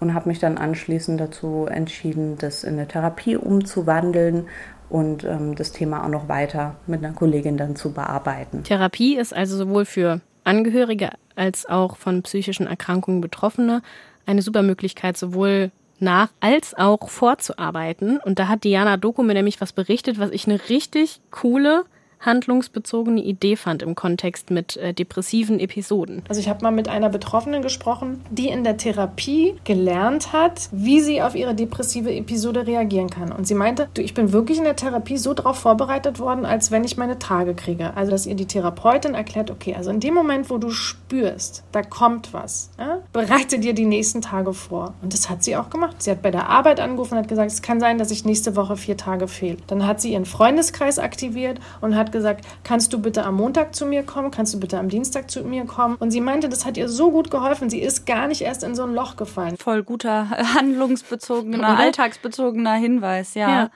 [0.00, 4.48] und habe mich dann anschließend dazu entschieden, das in eine Therapie umzuwandeln
[4.94, 8.62] und ähm, das Thema auch noch weiter mit einer Kollegin dann zu bearbeiten.
[8.62, 13.82] Therapie ist also sowohl für Angehörige als auch von psychischen Erkrankungen Betroffene
[14.24, 18.18] eine super Möglichkeit, sowohl nach als auch vorzuarbeiten.
[18.18, 21.86] Und da hat Diana Doku mir nämlich was berichtet, was ich eine richtig coole
[22.24, 26.22] handlungsbezogene Idee fand im Kontext mit äh, depressiven Episoden.
[26.28, 31.00] Also ich habe mal mit einer Betroffenen gesprochen, die in der Therapie gelernt hat, wie
[31.00, 33.32] sie auf ihre depressive Episode reagieren kann.
[33.32, 36.70] Und sie meinte, du, ich bin wirklich in der Therapie so darauf vorbereitet worden, als
[36.70, 37.96] wenn ich meine Tage kriege.
[37.96, 41.82] Also dass ihr die Therapeutin erklärt, okay, also in dem Moment, wo du spürst, da
[41.82, 44.94] kommt was, ja, bereite dir die nächsten Tage vor.
[45.02, 46.02] Und das hat sie auch gemacht.
[46.02, 48.56] Sie hat bei der Arbeit angerufen und hat gesagt, es kann sein, dass ich nächste
[48.56, 49.58] Woche vier Tage fehle.
[49.66, 53.84] Dann hat sie ihren Freundeskreis aktiviert und hat gesagt, kannst du bitte am Montag zu
[53.84, 55.96] mir kommen, kannst du bitte am Dienstag zu mir kommen.
[55.96, 58.74] Und sie meinte, das hat ihr so gut geholfen, sie ist gar nicht erst in
[58.74, 59.58] so ein Loch gefallen.
[59.58, 61.78] Voll guter handlungsbezogener, Oder?
[61.78, 63.50] alltagsbezogener Hinweis, ja.
[63.50, 63.70] ja.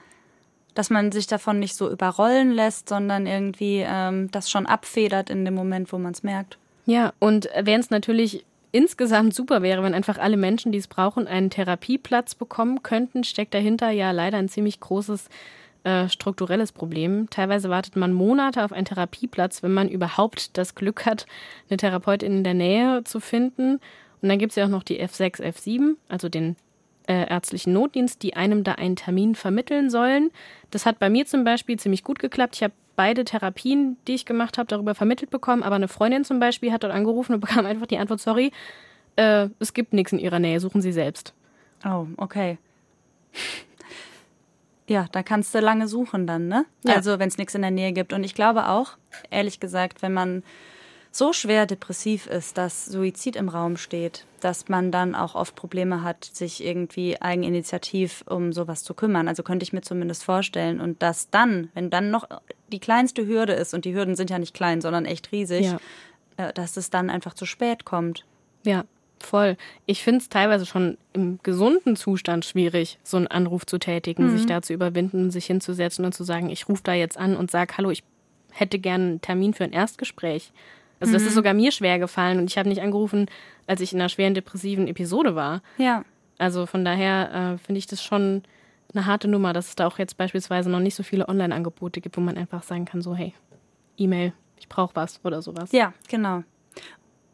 [0.74, 5.44] Dass man sich davon nicht so überrollen lässt, sondern irgendwie ähm, das schon abfedert in
[5.44, 6.56] dem Moment, wo man es merkt.
[6.86, 11.26] Ja, und während es natürlich insgesamt super wäre, wenn einfach alle Menschen, die es brauchen,
[11.26, 15.28] einen Therapieplatz bekommen könnten, steckt dahinter ja leider ein ziemlich großes
[15.84, 17.28] äh, strukturelles Problem.
[17.30, 21.26] Teilweise wartet man Monate auf einen Therapieplatz, wenn man überhaupt das Glück hat,
[21.68, 23.80] eine Therapeutin in der Nähe zu finden.
[24.20, 26.56] Und dann gibt es ja auch noch die F6, F7, also den
[27.06, 30.30] äh, ärztlichen Notdienst, die einem da einen Termin vermitteln sollen.
[30.70, 32.56] Das hat bei mir zum Beispiel ziemlich gut geklappt.
[32.56, 35.62] Ich habe beide Therapien, die ich gemacht habe, darüber vermittelt bekommen.
[35.62, 38.52] Aber eine Freundin zum Beispiel hat dort angerufen und bekam einfach die Antwort, sorry,
[39.16, 41.34] äh, es gibt nichts in ihrer Nähe, suchen Sie selbst.
[41.84, 42.58] Oh, okay.
[44.88, 46.64] Ja, da kannst du lange suchen dann, ne?
[46.84, 46.94] Ja.
[46.94, 48.12] Also wenn es nichts in der Nähe gibt.
[48.12, 48.96] Und ich glaube auch,
[49.30, 50.42] ehrlich gesagt, wenn man
[51.10, 56.02] so schwer depressiv ist, dass Suizid im Raum steht, dass man dann auch oft Probleme
[56.02, 59.28] hat, sich irgendwie eigeninitiativ um sowas zu kümmern.
[59.28, 60.80] Also könnte ich mir zumindest vorstellen.
[60.80, 62.26] Und dass dann, wenn dann noch
[62.72, 65.78] die kleinste Hürde ist, und die Hürden sind ja nicht klein, sondern echt riesig, ja.
[66.36, 68.24] Äh, dass es dann einfach zu spät kommt.
[68.64, 68.84] Ja,
[69.24, 69.56] Voll.
[69.86, 74.36] Ich finde es teilweise schon im gesunden Zustand schwierig, so einen Anruf zu tätigen, mhm.
[74.36, 77.50] sich da zu überwinden, sich hinzusetzen und zu sagen, ich rufe da jetzt an und
[77.50, 78.04] sage, hallo, ich
[78.52, 80.52] hätte gerne einen Termin für ein Erstgespräch.
[81.00, 81.34] Also das ist mhm.
[81.34, 83.26] sogar mir schwer gefallen und ich habe nicht angerufen,
[83.66, 85.62] als ich in einer schweren depressiven Episode war.
[85.76, 86.04] Ja.
[86.38, 88.42] Also von daher äh, finde ich das schon
[88.94, 92.16] eine harte Nummer, dass es da auch jetzt beispielsweise noch nicht so viele Online-Angebote gibt,
[92.16, 93.34] wo man einfach sagen kann, so hey,
[93.96, 95.72] E-Mail, ich brauche was oder sowas.
[95.72, 96.42] Ja, genau.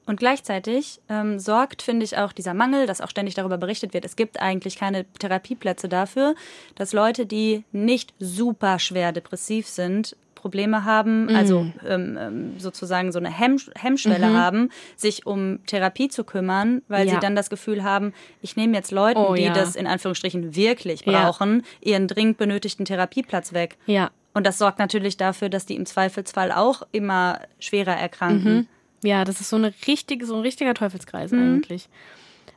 [0.06, 4.04] Und gleichzeitig ähm, sorgt, finde ich, auch dieser Mangel, dass auch ständig darüber berichtet wird,
[4.04, 6.34] es gibt eigentlich keine Therapieplätze dafür,
[6.74, 11.36] dass Leute, die nicht super schwer depressiv sind, Probleme haben, mhm.
[11.36, 14.36] also ähm, ähm sozusagen so eine Hemm Hemmschwelle mhm.
[14.36, 17.14] haben, sich um Therapie zu kümmern, weil ja.
[17.14, 19.54] sie dann das Gefühl haben, ich nehme jetzt Leuten, oh, die ja.
[19.54, 21.92] das in Anführungsstrichen wirklich brauchen, ja.
[21.92, 23.78] ihren dringend benötigten Therapieplatz weg.
[23.86, 24.10] Ja.
[24.34, 28.54] Und das sorgt natürlich dafür, dass die im Zweifelsfall auch immer schwerer erkranken.
[28.54, 28.66] Mhm.
[29.04, 31.40] Ja, das ist so eine richtige, so ein richtiger Teufelskreis mhm.
[31.40, 31.88] eigentlich.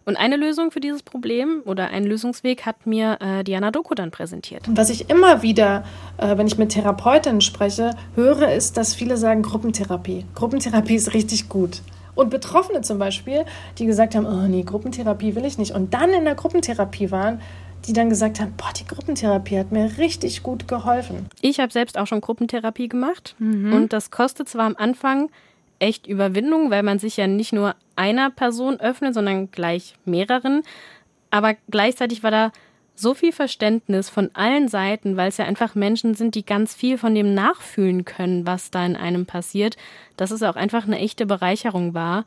[0.06, 4.10] Und eine Lösung für dieses Problem oder einen Lösungsweg hat mir äh, Diana Doku dann
[4.10, 4.64] präsentiert.
[4.70, 5.84] Was ich immer wieder,
[6.18, 10.24] äh, wenn ich mit Therapeutinnen spreche, höre, ist, dass viele sagen Gruppentherapie.
[10.34, 11.82] Gruppentherapie ist richtig gut.
[12.16, 13.43] Und Betroffene zum Beispiel,
[13.78, 15.74] die gesagt haben, oh nee, Gruppentherapie will ich nicht.
[15.74, 17.41] Und dann in der Gruppentherapie waren,
[17.86, 21.28] die dann gesagt haben, boah, die Gruppentherapie hat mir richtig gut geholfen.
[21.41, 23.36] Ich habe selbst auch schon Gruppentherapie gemacht.
[23.39, 23.74] Mhm.
[23.74, 25.30] Und das kostet zwar am Anfang
[25.80, 30.64] echt Überwindung, weil man sich ja nicht nur einer Person öffnet, sondern gleich mehreren.
[31.30, 32.52] Aber gleichzeitig war da
[32.96, 36.98] so viel Verständnis von allen Seiten, weil es ja einfach Menschen sind, die ganz viel
[36.98, 39.78] von dem nachfühlen können, was da in einem passiert,
[40.18, 42.26] dass es auch einfach eine echte Bereicherung war,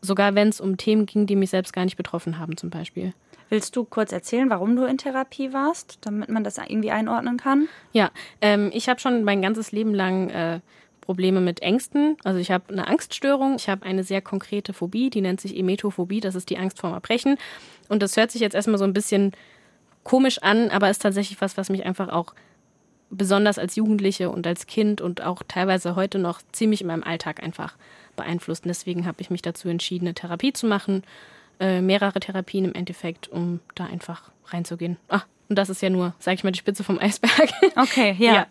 [0.00, 3.12] sogar wenn es um Themen ging, die mich selbst gar nicht betroffen haben zum Beispiel.
[3.48, 7.68] Willst du kurz erzählen, warum du in Therapie warst, damit man das irgendwie einordnen kann?
[7.92, 8.10] Ja,
[8.42, 10.60] ähm, ich habe schon mein ganzes Leben lang äh,
[11.08, 12.18] Probleme mit Ängsten.
[12.22, 16.20] Also ich habe eine Angststörung, ich habe eine sehr konkrete Phobie, die nennt sich Emetophobie,
[16.20, 17.38] das ist die Angst vorm Erbrechen.
[17.88, 19.32] Und das hört sich jetzt erstmal so ein bisschen
[20.04, 22.34] komisch an, aber ist tatsächlich was, was mich einfach auch
[23.08, 27.42] besonders als Jugendliche und als Kind und auch teilweise heute noch ziemlich in meinem Alltag
[27.42, 27.78] einfach
[28.14, 28.66] beeinflusst.
[28.66, 31.04] Und deswegen habe ich mich dazu entschieden, eine Therapie zu machen,
[31.58, 34.98] äh, mehrere Therapien im Endeffekt, um da einfach reinzugehen.
[35.08, 37.50] Ah, und das ist ja nur, sage ich mal, die Spitze vom Eisberg.
[37.76, 38.34] Okay, ja.
[38.34, 38.46] ja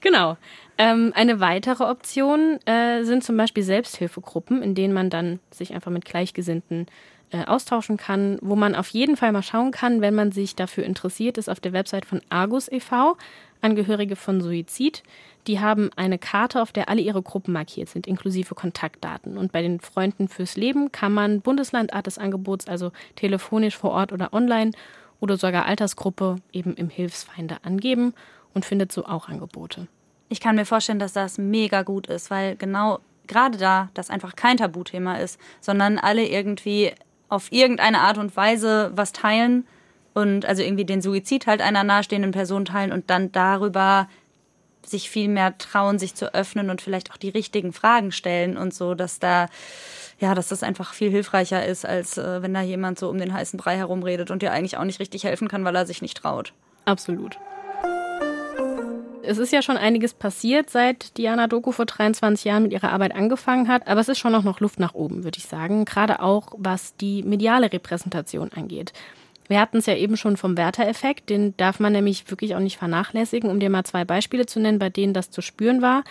[0.00, 0.36] genau.
[0.78, 5.90] Ähm, eine weitere Option äh, sind zum Beispiel Selbsthilfegruppen, in denen man dann sich einfach
[5.90, 6.86] mit Gleichgesinnten
[7.30, 10.84] äh, austauschen kann, wo man auf jeden Fall mal schauen kann, wenn man sich dafür
[10.84, 13.16] interessiert, ist auf der Website von Argus e.V.
[13.62, 15.02] Angehörige von Suizid.
[15.46, 19.38] Die haben eine Karte, auf der alle ihre Gruppen markiert sind, inklusive Kontaktdaten.
[19.38, 24.12] Und bei den Freunden fürs Leben kann man Bundeslandart des Angebots, also telefonisch vor Ort
[24.12, 24.72] oder online
[25.18, 28.12] oder sogar Altersgruppe eben im Hilfsfeinde angeben
[28.52, 29.88] und findet so auch Angebote.
[30.28, 34.36] Ich kann mir vorstellen, dass das mega gut ist, weil genau gerade da das einfach
[34.36, 36.92] kein Tabuthema ist, sondern alle irgendwie
[37.28, 39.66] auf irgendeine Art und Weise was teilen
[40.14, 44.08] und also irgendwie den Suizid halt einer nahestehenden Person teilen und dann darüber
[44.84, 48.72] sich viel mehr trauen, sich zu öffnen und vielleicht auch die richtigen Fragen stellen und
[48.72, 49.48] so, dass da
[50.18, 53.34] ja, dass das einfach viel hilfreicher ist, als äh, wenn da jemand so um den
[53.34, 56.16] heißen Brei herumredet und dir eigentlich auch nicht richtig helfen kann, weil er sich nicht
[56.16, 56.54] traut.
[56.86, 57.38] Absolut.
[59.26, 63.14] Es ist ja schon einiges passiert, seit Diana Doku vor 23 Jahren mit ihrer Arbeit
[63.14, 66.52] angefangen hat, aber es ist schon noch Luft nach oben, würde ich sagen, gerade auch
[66.56, 68.92] was die mediale Repräsentation angeht.
[69.48, 72.78] Wir hatten es ja eben schon vom Werter-Effekt, den darf man nämlich wirklich auch nicht
[72.78, 76.04] vernachlässigen, um dir mal zwei Beispiele zu nennen, bei denen das zu spüren war.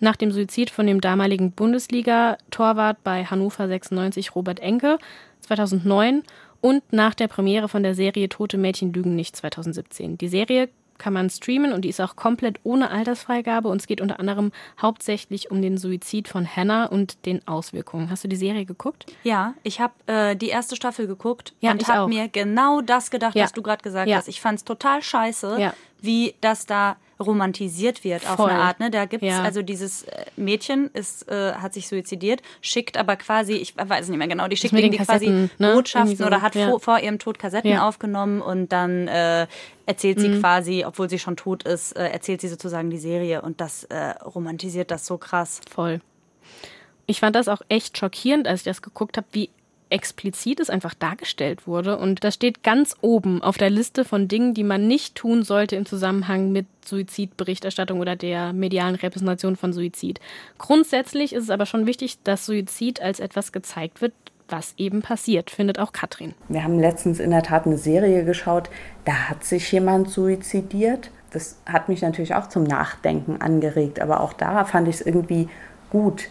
[0.00, 4.98] Nach dem Suizid von dem damaligen Bundesliga-Torwart bei Hannover 96 Robert Enke
[5.40, 6.22] 2009
[6.60, 10.18] und nach der Premiere von der Serie Tote Mädchen lügen nicht 2017.
[10.18, 10.68] Die Serie
[11.02, 14.52] kann man streamen und die ist auch komplett ohne Altersfreigabe und es geht unter anderem
[14.80, 18.08] hauptsächlich um den Suizid von Hannah und den Auswirkungen.
[18.08, 19.06] Hast du die Serie geguckt?
[19.24, 23.34] Ja, ich habe äh, die erste Staffel geguckt ja, und habe mir genau das gedacht,
[23.34, 23.42] ja.
[23.42, 24.18] was du gerade gesagt ja.
[24.18, 24.28] hast.
[24.28, 28.32] Ich fand es total scheiße, wie das da romantisiert wird Voll.
[28.32, 28.80] auf eine Art.
[28.80, 28.90] Ne?
[28.90, 29.42] Da gibt's ja.
[29.42, 34.18] also dieses äh, Mädchen ist, äh, hat sich suizidiert, schickt aber quasi, ich weiß nicht
[34.18, 35.72] mehr genau, die schickt irgendwie quasi ne?
[35.74, 36.68] Botschaften so, oder hat ja.
[36.68, 37.88] vor, vor, ihrem Tod Kassetten ja.
[37.88, 39.46] aufgenommen und dann äh,
[39.86, 40.40] erzählt sie mhm.
[40.40, 44.10] quasi, obwohl sie schon tot ist, äh, erzählt sie sozusagen die Serie und das äh,
[44.24, 45.60] romantisiert das so krass.
[45.70, 46.00] Voll.
[47.06, 49.50] Ich fand das auch echt schockierend, als ich das geguckt habe, wie
[49.92, 51.98] explizit es einfach dargestellt wurde.
[51.98, 55.76] Und das steht ganz oben auf der Liste von Dingen, die man nicht tun sollte
[55.76, 60.18] im Zusammenhang mit Suizidberichterstattung oder der medialen Repräsentation von Suizid.
[60.58, 64.12] Grundsätzlich ist es aber schon wichtig, dass Suizid als etwas gezeigt wird,
[64.48, 66.34] was eben passiert, findet auch Katrin.
[66.48, 68.68] Wir haben letztens in der Tat eine Serie geschaut,
[69.04, 71.10] da hat sich jemand suizidiert.
[71.30, 75.48] Das hat mich natürlich auch zum Nachdenken angeregt, aber auch da fand ich es irgendwie
[75.88, 76.28] gut,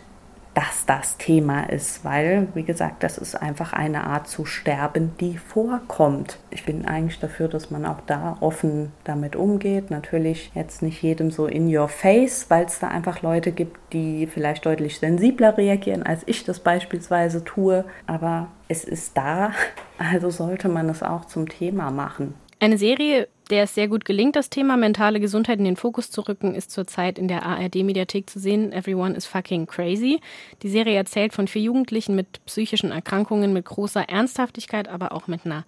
[0.53, 5.37] dass das Thema ist, weil, wie gesagt, das ist einfach eine Art zu sterben, die
[5.37, 6.39] vorkommt.
[6.49, 9.91] Ich bin eigentlich dafür, dass man auch da offen damit umgeht.
[9.91, 14.27] Natürlich jetzt nicht jedem so in your face, weil es da einfach Leute gibt, die
[14.27, 17.85] vielleicht deutlich sensibler reagieren, als ich das beispielsweise tue.
[18.05, 19.51] Aber es ist da,
[19.97, 22.33] also sollte man es auch zum Thema machen.
[22.59, 26.21] Eine Serie, der es sehr gut gelingt, das Thema mentale Gesundheit in den Fokus zu
[26.21, 28.71] rücken, ist zurzeit in der ARD-Mediathek zu sehen.
[28.71, 30.21] Everyone is fucking crazy.
[30.63, 35.45] Die Serie erzählt von vier Jugendlichen mit psychischen Erkrankungen mit großer Ernsthaftigkeit, aber auch mit
[35.45, 35.65] einer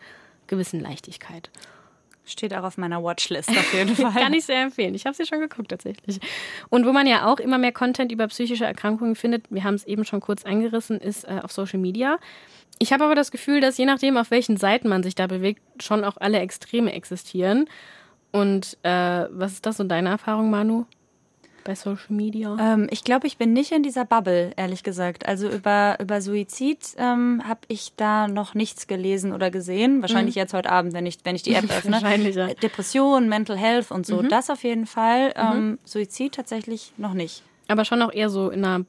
[0.48, 1.50] gewissen Leichtigkeit.
[2.26, 4.14] Steht auch auf meiner Watchlist auf jeden Fall.
[4.14, 4.96] Kann ich sehr empfehlen.
[4.96, 6.20] Ich habe sie schon geguckt tatsächlich.
[6.70, 9.84] Und wo man ja auch immer mehr Content über psychische Erkrankungen findet, wir haben es
[9.84, 12.18] eben schon kurz eingerissen, ist äh, auf Social Media.
[12.80, 15.62] Ich habe aber das Gefühl, dass je nachdem, auf welchen Seiten man sich da bewegt,
[15.82, 17.70] schon auch alle Extreme existieren.
[18.32, 20.86] Und äh, was ist das so deine Erfahrung, Manu?
[21.64, 22.58] bei Social Media?
[22.60, 25.26] Ähm, ich glaube, ich bin nicht in dieser Bubble, ehrlich gesagt.
[25.28, 30.02] Also über, über Suizid ähm, habe ich da noch nichts gelesen oder gesehen.
[30.02, 30.42] Wahrscheinlich mhm.
[30.42, 31.94] jetzt heute Abend, wenn ich, wenn ich die App öffne.
[31.94, 32.54] Wahrscheinlich, ja.
[32.54, 34.30] Depression, Mental Health und so, mhm.
[34.30, 35.34] das auf jeden Fall.
[35.36, 35.80] Ähm, mhm.
[35.86, 37.44] Suizid tatsächlich noch nicht.
[37.68, 38.86] Aber schon auch eher so in einer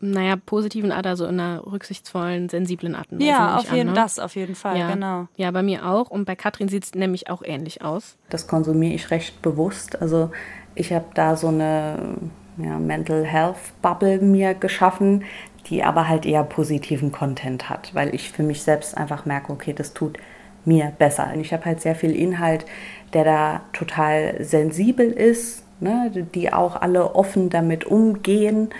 [0.00, 3.08] naja, positiven Art, also in einer rücksichtsvollen, sensiblen Art.
[3.18, 4.00] Ja, auf jeden, an, ne?
[4.00, 4.90] das auf jeden Fall, ja.
[4.90, 5.28] genau.
[5.36, 6.10] Ja, bei mir auch.
[6.10, 8.16] Und bei Katrin sieht es nämlich auch ähnlich aus.
[8.30, 10.00] Das konsumiere ich recht bewusst.
[10.00, 10.30] Also
[10.74, 12.16] ich habe da so eine
[12.56, 15.24] ja, Mental Health Bubble mir geschaffen,
[15.66, 19.72] die aber halt eher positiven Content hat, weil ich für mich selbst einfach merke, okay,
[19.72, 20.18] das tut
[20.64, 21.30] mir besser.
[21.34, 22.64] Und ich habe halt sehr viel Inhalt,
[23.12, 28.70] der da total sensibel ist, ne, die auch alle offen damit umgehen,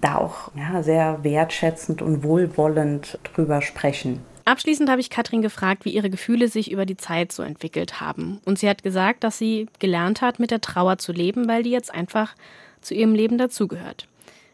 [0.00, 4.20] da auch ja, sehr wertschätzend und wohlwollend drüber sprechen.
[4.44, 8.40] Abschließend habe ich Katrin gefragt, wie ihre Gefühle sich über die Zeit so entwickelt haben.
[8.46, 11.70] Und sie hat gesagt, dass sie gelernt hat, mit der Trauer zu leben, weil die
[11.70, 12.34] jetzt einfach
[12.80, 14.08] zu ihrem Leben dazugehört.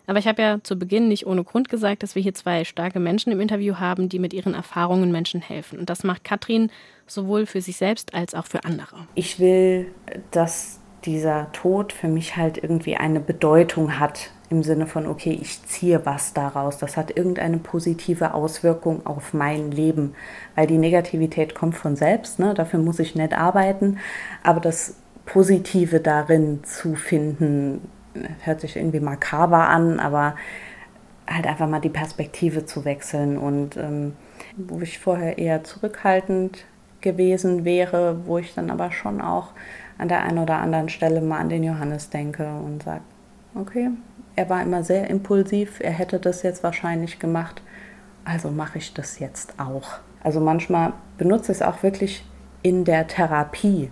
[0.06, 3.00] Aber ich habe ja zu Beginn nicht ohne Grund gesagt, dass wir hier zwei starke
[3.00, 5.78] Menschen im Interview haben, die mit ihren Erfahrungen Menschen helfen.
[5.78, 6.70] Und das macht Katrin
[7.06, 9.06] sowohl für sich selbst als auch für andere.
[9.14, 9.92] Ich will,
[10.30, 15.64] dass dieser Tod für mich halt irgendwie eine Bedeutung hat im Sinne von, okay, ich
[15.66, 16.78] ziehe was daraus.
[16.78, 20.14] Das hat irgendeine positive Auswirkung auf mein Leben,
[20.54, 22.54] weil die Negativität kommt von selbst, ne?
[22.54, 23.98] dafür muss ich nicht arbeiten,
[24.42, 24.94] aber das
[25.26, 27.80] Positive darin zu finden,
[28.44, 30.36] hört sich irgendwie makaber an, aber
[31.26, 34.12] halt einfach mal die Perspektive zu wechseln und ähm,
[34.56, 36.64] wo ich vorher eher zurückhaltend
[37.00, 39.48] gewesen wäre, wo ich dann aber schon auch
[39.98, 43.02] an der einen oder anderen Stelle mal an den Johannes denke und sage,
[43.54, 43.90] okay,
[44.36, 47.62] er war immer sehr impulsiv, er hätte das jetzt wahrscheinlich gemacht,
[48.24, 49.98] also mache ich das jetzt auch.
[50.22, 52.24] Also manchmal benutze ich es auch wirklich
[52.62, 53.90] in der Therapie,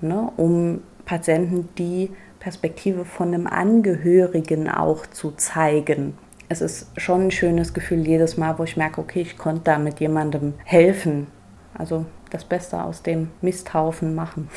[0.00, 6.16] ne, um Patienten die Perspektive von einem Angehörigen auch zu zeigen.
[6.48, 9.78] Es ist schon ein schönes Gefühl jedes Mal, wo ich merke, okay, ich konnte da
[9.78, 11.26] mit jemandem helfen.
[11.74, 14.48] Also das Beste aus dem Misthaufen machen.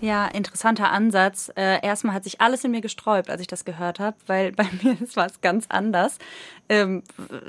[0.00, 1.52] Ja, interessanter Ansatz.
[1.56, 4.66] Äh, erstmal hat sich alles in mir gesträubt, als ich das gehört habe, weil bei
[4.82, 6.18] mir war es ganz anders.
[6.68, 7.02] Ähm,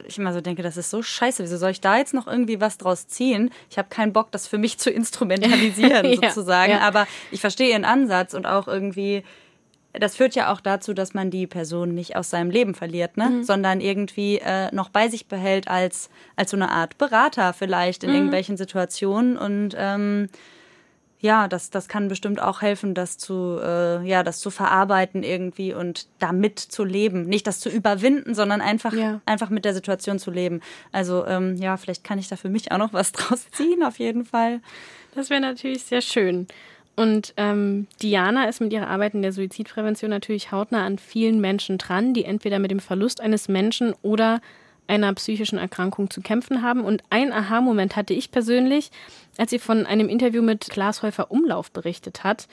[0.08, 1.44] ich immer so denke, das ist so scheiße.
[1.44, 3.52] Wieso soll ich da jetzt noch irgendwie was draus ziehen?
[3.70, 6.74] Ich habe keinen Bock, das für mich zu instrumentalisieren ja, sozusagen.
[6.74, 6.80] Ja.
[6.80, 9.24] Aber ich verstehe Ihren Ansatz und auch irgendwie
[9.94, 13.30] das führt ja auch dazu, dass man die Person nicht aus seinem Leben verliert, ne?
[13.30, 13.44] Mhm.
[13.44, 18.12] sondern irgendwie äh, noch bei sich behält als, als so eine Art Berater vielleicht in
[18.12, 18.16] mhm.
[18.16, 20.30] irgendwelchen Situationen und ähm,
[21.22, 25.74] ja, das, das kann bestimmt auch helfen, das zu, äh, ja, das zu verarbeiten irgendwie
[25.74, 27.26] und damit zu leben.
[27.28, 29.22] Nicht das zu überwinden, sondern einfach, ja.
[29.26, 30.62] einfach mit der Situation zu leben.
[30.92, 34.00] Also ähm, ja, vielleicht kann ich da für mich auch noch was draus ziehen, auf
[34.00, 34.62] jeden Fall.
[35.14, 36.48] Das wäre natürlich sehr schön.
[36.96, 41.78] Und ähm, Diana ist mit ihrer Arbeit in der Suizidprävention natürlich hautnah an vielen Menschen
[41.78, 44.42] dran, die entweder mit dem Verlust eines Menschen oder
[44.88, 46.84] einer psychischen Erkrankung zu kämpfen haben.
[46.84, 48.92] Und ein Aha-Moment hatte ich persönlich,
[49.38, 52.48] als sie von einem Interview mit Klaas Häufer Umlauf berichtet hat.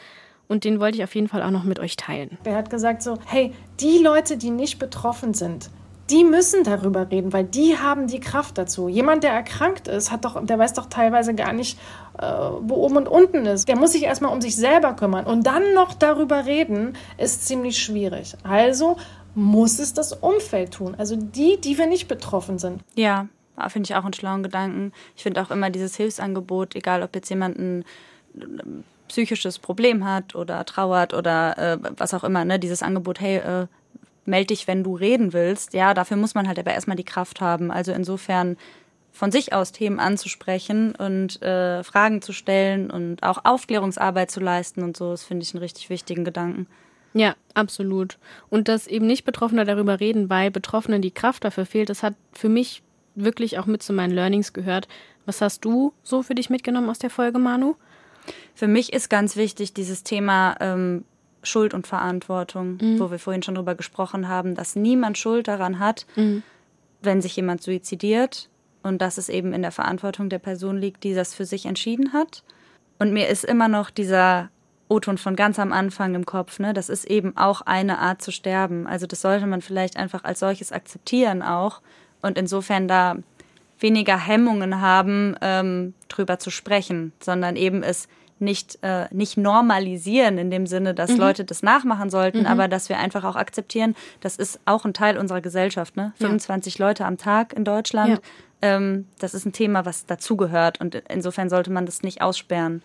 [0.47, 2.39] Und den wollte ich auf jeden Fall auch noch mit euch teilen.
[2.45, 5.70] Er hat gesagt so, hey, die Leute, die nicht betroffen sind,
[6.11, 8.89] die müssen darüber reden, weil die haben die Kraft dazu.
[8.89, 11.79] Jemand, der erkrankt ist, hat doch, der weiß doch teilweise gar nicht,
[12.18, 12.24] äh,
[12.61, 13.68] wo oben und unten ist.
[13.68, 15.26] Der muss sich erstmal um sich selber kümmern.
[15.26, 18.35] Und dann noch darüber reden, ist ziemlich schwierig.
[18.43, 18.97] Also
[19.39, 20.95] muss es das Umfeld tun.
[20.99, 22.82] Also die, die wir nicht betroffen sind.
[22.97, 23.28] Ja,
[23.68, 24.93] finde ich auch einen schlauen Gedanken.
[25.16, 27.84] Ich finde auch immer dieses Hilfsangebot, egal ob jetzt jemand ein
[29.07, 33.66] psychisches Problem hat oder trauert oder äh, was auch immer, ne, dieses Angebot, hey, äh,
[34.26, 35.72] meld dich, wenn du reden willst.
[35.72, 37.70] Ja, dafür muss man halt aber erstmal die Kraft haben.
[37.70, 38.57] Also insofern
[39.12, 44.82] von sich aus Themen anzusprechen und äh, Fragen zu stellen und auch Aufklärungsarbeit zu leisten
[44.82, 46.66] und so, das finde ich einen richtig wichtigen Gedanken.
[47.14, 48.18] Ja, absolut.
[48.50, 52.14] Und dass eben nicht Betroffene darüber reden, weil Betroffenen die Kraft dafür fehlt, das hat
[52.32, 52.82] für mich
[53.14, 54.88] wirklich auch mit zu meinen Learnings gehört.
[55.26, 57.74] Was hast du so für dich mitgenommen aus der Folge, Manu?
[58.54, 61.04] Für mich ist ganz wichtig dieses Thema ähm,
[61.42, 63.00] Schuld und Verantwortung, mhm.
[63.00, 66.42] wo wir vorhin schon drüber gesprochen haben, dass niemand Schuld daran hat, mhm.
[67.00, 68.48] wenn sich jemand suizidiert
[68.82, 72.12] und dass es eben in der Verantwortung der Person liegt, die das für sich entschieden
[72.12, 72.42] hat.
[72.98, 74.50] Und mir ist immer noch dieser
[74.89, 76.72] O-Ton von ganz am Anfang im Kopf, ne?
[76.72, 78.86] Das ist eben auch eine Art zu sterben.
[78.86, 81.82] Also das sollte man vielleicht einfach als solches akzeptieren auch
[82.22, 83.16] und insofern da
[83.80, 88.09] weniger Hemmungen haben, ähm, drüber zu sprechen, sondern eben es
[88.41, 91.18] nicht, äh, nicht normalisieren in dem Sinne, dass mhm.
[91.18, 92.47] Leute das nachmachen sollten, mhm.
[92.47, 95.97] aber dass wir einfach auch akzeptieren, das ist auch ein Teil unserer Gesellschaft.
[95.97, 96.12] Ne?
[96.18, 96.86] 25 ja.
[96.86, 98.18] Leute am Tag in Deutschland, ja.
[98.62, 102.82] ähm, das ist ein Thema, was dazugehört und insofern sollte man das nicht aussperren.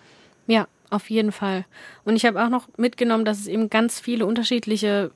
[0.47, 1.65] Ja, auf jeden Fall.
[2.05, 5.11] Und ich habe auch noch mitgenommen, dass es eben ganz viele unterschiedliche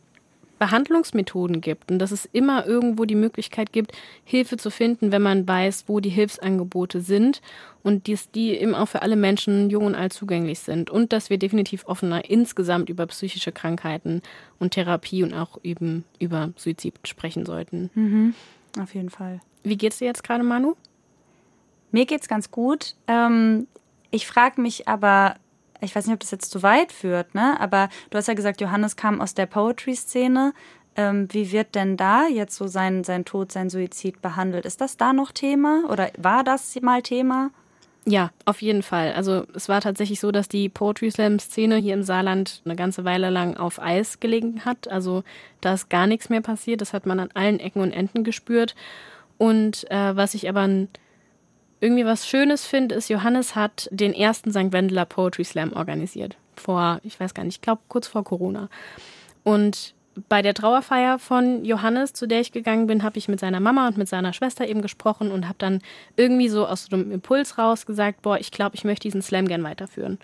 [0.60, 3.92] Behandlungsmethoden gibt und dass es immer irgendwo die Möglichkeit gibt,
[4.24, 7.42] Hilfe zu finden, wenn man weiß, wo die Hilfsangebote sind
[7.84, 11.30] und dass die eben auch für alle Menschen, jung und alt, zugänglich sind und dass
[11.30, 14.22] wir definitiv offener insgesamt über psychische Krankheiten
[14.60, 17.90] und Therapie und auch eben über Suizid sprechen sollten.
[17.94, 18.34] Mhm.
[18.82, 19.42] Auf jeden Fall.
[19.64, 20.76] Wie geht's dir jetzt gerade, Manu?
[21.92, 22.96] Mir geht's ganz gut.
[23.08, 23.68] Ähm,
[24.12, 25.36] ich frage mich aber,
[25.82, 27.60] ich weiß nicht, ob das jetzt zu weit führt, ne?
[27.60, 30.54] Aber du hast ja gesagt, Johannes kam aus der Poetry-Szene.
[30.96, 34.66] Ähm, wie wird denn da jetzt so sein, sein Tod, sein Suizid behandelt?
[34.66, 37.52] Ist das da noch Thema oder war das mal Thema?
[38.10, 39.12] Ja, auf jeden Fall.
[39.14, 43.04] Also es war tatsächlich so, dass die Poetry Slam Szene hier im Saarland eine ganze
[43.04, 44.88] Weile lang auf Eis gelegen hat.
[44.88, 45.26] Also
[45.60, 46.80] da ist gar nichts mehr passiert.
[46.80, 48.76] Das hat man an allen Ecken und Enden gespürt.
[49.38, 50.70] Und äh, was ich aber
[51.80, 54.72] irgendwie was Schönes finde, ist, Johannes hat den ersten St.
[54.72, 56.36] Wendeler Poetry Slam organisiert.
[56.56, 58.70] Vor, ich weiß gar nicht, ich glaube kurz vor Corona.
[59.44, 59.94] Und
[60.30, 63.88] bei der Trauerfeier von Johannes, zu der ich gegangen bin, habe ich mit seiner Mama
[63.88, 65.82] und mit seiner Schwester eben gesprochen und habe dann
[66.16, 69.48] irgendwie so aus so einem Impuls raus gesagt, boah, ich glaube, ich möchte diesen Slam
[69.48, 70.18] gern weiterführen.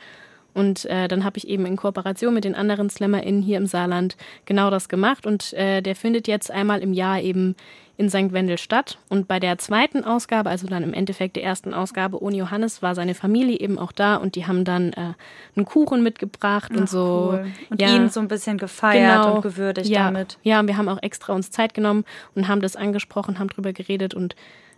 [0.54, 4.18] Und äh, dann habe ich eben in Kooperation mit den anderen SlammerInnen hier im Saarland
[4.46, 5.26] genau das gemacht.
[5.26, 7.56] Und äh, der findet jetzt einmal im Jahr eben
[7.96, 8.34] in St.
[8.34, 8.98] Wendel statt.
[9.10, 12.96] Und bei der zweiten Ausgabe, also dann im Endeffekt der ersten Ausgabe ohne Johannes, war
[12.96, 15.14] seine Familie eben auch da und die haben dann äh,
[15.56, 17.30] einen Kuchen mitgebracht Ach, und so.
[17.34, 17.48] Cool.
[17.70, 20.40] Und ja, ihn so ein bisschen gefeiert genau, und gewürdigt ja, damit.
[20.44, 23.74] Ja, und wir haben auch extra uns Zeit genommen und haben das angesprochen, haben drüber
[23.74, 24.36] geredet und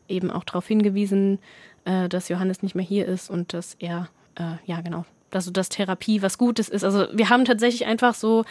[0.09, 1.39] eben auch darauf hingewiesen,
[1.86, 5.70] äh, dass Johannes nicht mehr hier ist und dass er, äh, ja genau, dass, dass
[5.70, 6.84] Therapie was Gutes ist.
[6.84, 8.43] Also wir haben tatsächlich einfach so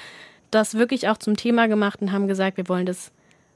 [0.51, 3.13] das wirklich auch zum Thema gemacht und haben gesagt, wir wollen das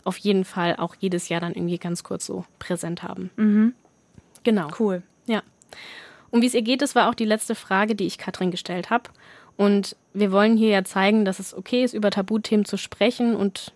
[0.08, 3.30] auf jeden Fall auch jedes Jahr dann irgendwie ganz kurz so präsent haben.
[3.36, 3.74] Mhm.
[4.42, 4.68] Genau.
[4.78, 5.02] Cool.
[5.26, 5.42] Ja.
[6.30, 8.88] Und wie es ihr geht, das war auch die letzte Frage, die ich Katrin gestellt
[8.88, 9.10] habe.
[9.56, 13.74] Und wir wollen hier ja zeigen, dass es okay ist, über Tabuthemen zu sprechen und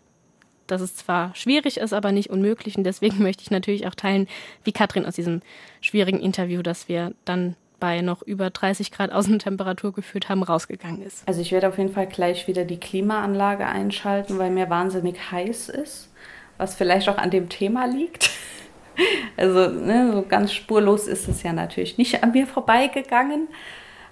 [0.66, 2.78] dass es zwar schwierig ist, aber nicht unmöglich.
[2.78, 4.26] Und deswegen möchte ich natürlich auch teilen,
[4.64, 5.43] wie Katrin aus diesem
[5.83, 11.26] schwierigen Interview, das wir dann bei noch über 30 Grad Außentemperatur gefühlt haben, rausgegangen ist.
[11.26, 15.68] Also ich werde auf jeden Fall gleich wieder die Klimaanlage einschalten, weil mir wahnsinnig heiß
[15.68, 16.09] ist,
[16.59, 18.30] was vielleicht auch an dem Thema liegt.
[19.39, 23.49] Also ne, so ganz spurlos ist es ja natürlich nicht an mir vorbeigegangen.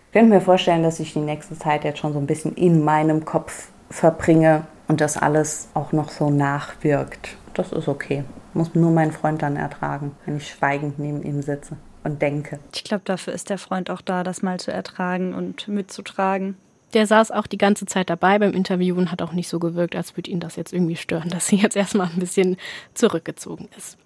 [0.07, 2.83] Ich könnte mir vorstellen, dass ich die nächste Zeit jetzt schon so ein bisschen in
[2.83, 7.37] meinem Kopf verbringe und das alles auch noch so nachwirkt.
[7.53, 8.25] Das ist okay.
[8.55, 12.59] Muss nur mein Freund dann ertragen, wenn ich schweigend neben ihm sitze und denke.
[12.75, 16.57] Ich glaube, dafür ist der Freund auch da, das mal zu ertragen und mitzutragen.
[16.95, 19.95] Der saß auch die ganze Zeit dabei beim Interview und hat auch nicht so gewirkt,
[19.95, 22.57] als würde ihn das jetzt irgendwie stören, dass sie jetzt erstmal ein bisschen
[22.95, 23.97] zurückgezogen ist.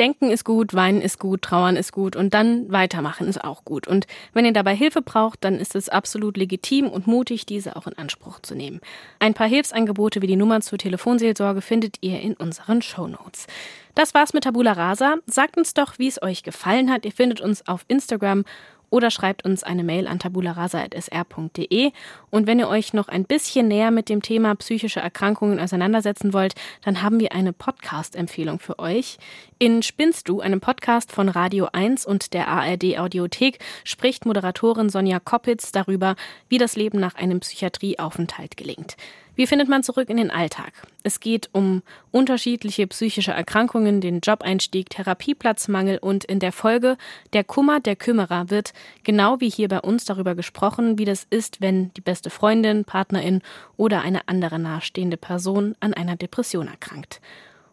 [0.00, 3.86] Denken ist gut, weinen ist gut, trauern ist gut und dann weitermachen ist auch gut.
[3.86, 7.86] Und wenn ihr dabei Hilfe braucht, dann ist es absolut legitim und mutig, diese auch
[7.86, 8.80] in Anspruch zu nehmen.
[9.18, 13.46] Ein paar Hilfsangebote wie die Nummer zur Telefonseelsorge findet ihr in unseren Shownotes.
[13.94, 15.16] Das war's mit Tabula Rasa.
[15.26, 17.04] Sagt uns doch, wie es euch gefallen hat.
[17.04, 18.44] Ihr findet uns auf Instagram
[18.90, 21.92] oder schreibt uns eine Mail an tabularasa.sr.de.
[22.30, 26.54] Und wenn ihr euch noch ein bisschen näher mit dem Thema psychische Erkrankungen auseinandersetzen wollt,
[26.84, 29.18] dann haben wir eine Podcast-Empfehlung für euch.
[29.58, 35.20] In Spinnst du, einem Podcast von Radio 1 und der ARD Audiothek, spricht Moderatorin Sonja
[35.20, 36.16] Koppitz darüber,
[36.48, 38.96] wie das Leben nach einem Psychiatrieaufenthalt gelingt.
[39.40, 40.70] Wie findet man zurück in den Alltag?
[41.02, 46.98] Es geht um unterschiedliche psychische Erkrankungen, den Jobeinstieg, Therapieplatzmangel und in der Folge
[47.32, 51.62] der Kummer der Kümmerer wird genau wie hier bei uns darüber gesprochen, wie das ist,
[51.62, 53.40] wenn die beste Freundin, Partnerin
[53.78, 57.22] oder eine andere nahestehende Person an einer Depression erkrankt.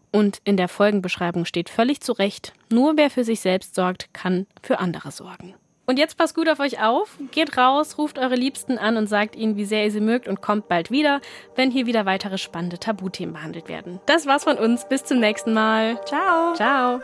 [0.10, 4.48] Und in der Folgenbeschreibung steht völlig zu Recht, nur wer für sich selbst sorgt, kann
[4.64, 5.54] für andere sorgen.
[5.90, 9.38] Und jetzt passt gut auf euch auf, geht raus, ruft eure Liebsten an und sagt
[9.38, 11.22] ihnen, wie sehr ihr sie mögt und kommt bald wieder,
[11.56, 14.02] wenn hier wieder weitere spannende Tabuthemen behandelt werden.
[14.06, 15.98] Das war's von uns, bis zum nächsten Mal.
[16.04, 16.54] Ciao.
[16.56, 17.00] Ciao.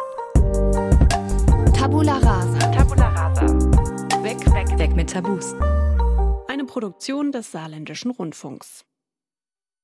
[1.74, 2.60] Tabula rasa.
[2.72, 3.48] Tabula rasa.
[4.22, 5.54] Weg, weg, weg mit Tabus.
[6.50, 8.84] Eine Produktion des Saarländischen Rundfunks.